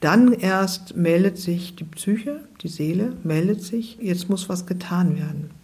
Dann 0.00 0.32
erst 0.32 0.96
meldet 0.96 1.38
sich 1.38 1.76
die 1.76 1.84
Psyche, 1.84 2.40
die 2.62 2.68
Seele 2.68 3.12
meldet 3.22 3.62
sich, 3.62 3.98
jetzt 4.00 4.28
muss 4.28 4.48
was 4.48 4.66
getan 4.66 5.16
werden. 5.16 5.61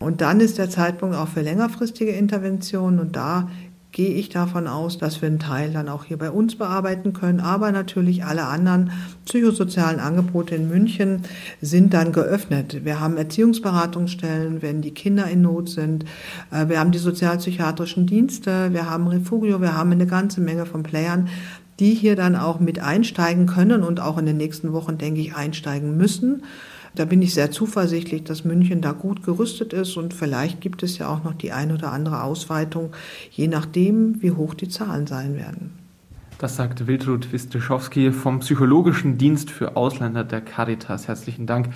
Und 0.00 0.22
dann 0.22 0.40
ist 0.40 0.58
der 0.58 0.70
Zeitpunkt 0.70 1.14
auch 1.14 1.28
für 1.28 1.42
längerfristige 1.42 2.10
Interventionen 2.10 2.98
und 2.98 3.14
da 3.14 3.48
gehe 3.92 4.14
ich 4.14 4.28
davon 4.28 4.66
aus, 4.66 4.98
dass 4.98 5.20
wir 5.20 5.28
einen 5.28 5.38
Teil 5.38 5.72
dann 5.72 5.88
auch 5.88 6.04
hier 6.04 6.16
bei 6.16 6.30
uns 6.30 6.56
bearbeiten 6.56 7.12
können. 7.12 7.40
Aber 7.40 7.72
natürlich 7.72 8.24
alle 8.24 8.44
anderen 8.44 8.92
psychosozialen 9.26 10.00
Angebote 10.00 10.54
in 10.54 10.68
München 10.68 11.22
sind 11.60 11.92
dann 11.92 12.12
geöffnet. 12.12 12.84
Wir 12.84 13.00
haben 13.00 13.16
Erziehungsberatungsstellen, 13.16 14.62
wenn 14.62 14.80
die 14.80 14.94
Kinder 14.94 15.26
in 15.26 15.42
Not 15.42 15.70
sind. 15.70 16.04
Äh, 16.50 16.68
wir 16.68 16.78
haben 16.78 16.92
die 16.92 16.98
sozialpsychiatrischen 16.98 18.06
Dienste. 18.06 18.72
Wir 18.72 18.88
haben 18.88 19.08
Refugio. 19.08 19.60
Wir 19.60 19.76
haben 19.76 19.92
eine 19.92 20.06
ganze 20.06 20.40
Menge 20.40 20.66
von 20.66 20.82
Playern, 20.82 21.28
die 21.80 21.94
hier 21.94 22.14
dann 22.14 22.36
auch 22.36 22.60
mit 22.60 22.78
einsteigen 22.78 23.46
können 23.46 23.82
und 23.82 24.00
auch 24.00 24.18
in 24.18 24.26
den 24.26 24.36
nächsten 24.36 24.72
Wochen, 24.72 24.98
denke 24.98 25.20
ich, 25.20 25.34
einsteigen 25.34 25.96
müssen. 25.96 26.42
Da 26.94 27.04
bin 27.04 27.22
ich 27.22 27.34
sehr 27.34 27.50
zuversichtlich, 27.50 28.24
dass 28.24 28.44
München 28.44 28.80
da 28.80 28.92
gut 28.92 29.22
gerüstet 29.22 29.72
ist 29.72 29.96
und 29.96 30.12
vielleicht 30.12 30.60
gibt 30.60 30.82
es 30.82 30.98
ja 30.98 31.08
auch 31.08 31.22
noch 31.22 31.34
die 31.34 31.52
ein 31.52 31.72
oder 31.72 31.92
andere 31.92 32.22
Ausweitung, 32.22 32.90
je 33.30 33.48
nachdem, 33.48 34.20
wie 34.22 34.32
hoch 34.32 34.54
die 34.54 34.68
Zahlen 34.68 35.06
sein 35.06 35.36
werden. 35.36 35.78
Das 36.38 36.56
sagt 36.56 36.86
Wildrud 36.86 37.32
Wistischowski 37.32 38.12
vom 38.12 38.40
Psychologischen 38.40 39.18
Dienst 39.18 39.50
für 39.50 39.76
Ausländer 39.76 40.24
der 40.24 40.40
Caritas. 40.40 41.06
Herzlichen 41.06 41.46
Dank. 41.46 41.68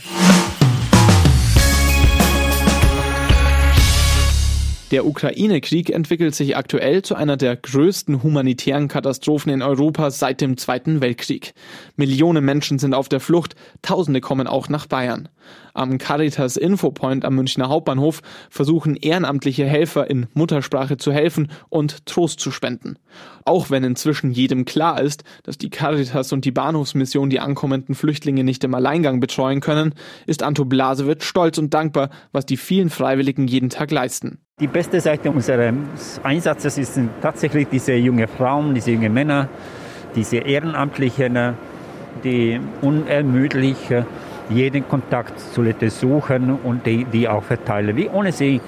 Der 4.95 5.07
Ukraine-Krieg 5.07 5.91
entwickelt 5.91 6.37
sich 6.37 6.57
aktuell 6.57 7.03
zu 7.03 7.17
einer 7.17 7.37
der 7.37 7.57
größten 7.57 8.23
humanitären 8.23 8.87
Katastrophen 8.87 9.51
in 9.51 9.61
Europa 9.61 10.13
seit 10.13 10.41
dem 10.41 10.57
Zweiten 10.57 11.01
Weltkrieg. 11.01 11.53
Millionen 11.97 12.45
Menschen 12.45 12.79
sind 12.79 12.95
auf 12.95 13.09
der 13.09 13.19
Flucht, 13.19 13.57
Tausende 13.83 14.21
kommen 14.21 14.47
auch 14.47 14.69
nach 14.69 14.87
Bayern. 14.87 15.29
Am 15.77 15.99
Caritas 15.99 16.57
Infopoint 16.57 17.25
am 17.25 17.35
Münchner 17.35 17.69
Hauptbahnhof 17.69 18.23
versuchen 18.49 18.95
ehrenamtliche 18.95 19.67
Helfer 19.67 20.09
in 20.09 20.29
Muttersprache 20.33 20.99
zu 20.99 21.13
helfen 21.13 21.51
und 21.69 22.07
Trost 22.07 22.39
zu 22.39 22.53
spenden. 22.53 22.97
Auch 23.45 23.71
wenn 23.71 23.83
inzwischen 23.83 24.31
jedem 24.31 24.67
klar 24.67 25.01
ist, 25.01 25.25
dass 25.43 25.59
die 25.59 25.71
Caritas 25.71 26.33
und 26.33 26.45
die 26.45 26.53
Bahnhofsmission 26.53 27.29
die 27.29 27.41
ankommenden 27.41 27.97
Flüchtlinge 27.97 28.45
nicht 28.45 28.63
im 28.63 28.73
Alleingang 28.73 29.19
betreuen 29.19 29.61
können, 29.61 29.95
ist 30.27 30.45
Anto 30.45 30.65
Blasewitsch 30.65 31.25
stolz 31.25 31.59
und 31.59 31.75
dankbar, 31.75 32.11
was 32.31 32.47
die 32.47 32.57
vielen 32.57 32.89
Freiwilligen 32.89 33.49
jeden 33.49 33.69
Tag 33.69 33.91
leisten. 33.91 34.39
Die 34.61 34.69
beste 34.69 35.01
Seite 35.01 35.33
unseres 35.33 35.75
Einsatzes 36.23 36.77
sind 36.77 37.11
tatsächlich 37.21 37.67
diese 37.67 37.95
jungen 37.95 38.29
Frauen, 38.29 38.77
diese 38.77 38.93
jungen 38.93 39.13
Männer, 39.13 39.49
diese 40.15 40.37
Ehrenamtlichen, 40.37 41.55
die 42.23 42.61
unermüdlich 42.81 43.77
jeden 44.51 44.87
Kontakt 44.89 45.39
zu 45.41 45.63
Leuten 45.63 45.91
suchen 45.91 46.59
und 46.63 46.85
die, 46.87 47.05
die 47.05 47.29
auch 47.29 47.43
verteilen. 47.43 47.97
Wie 47.97 48.09
ohne 48.09 48.33
sie 48.33 48.61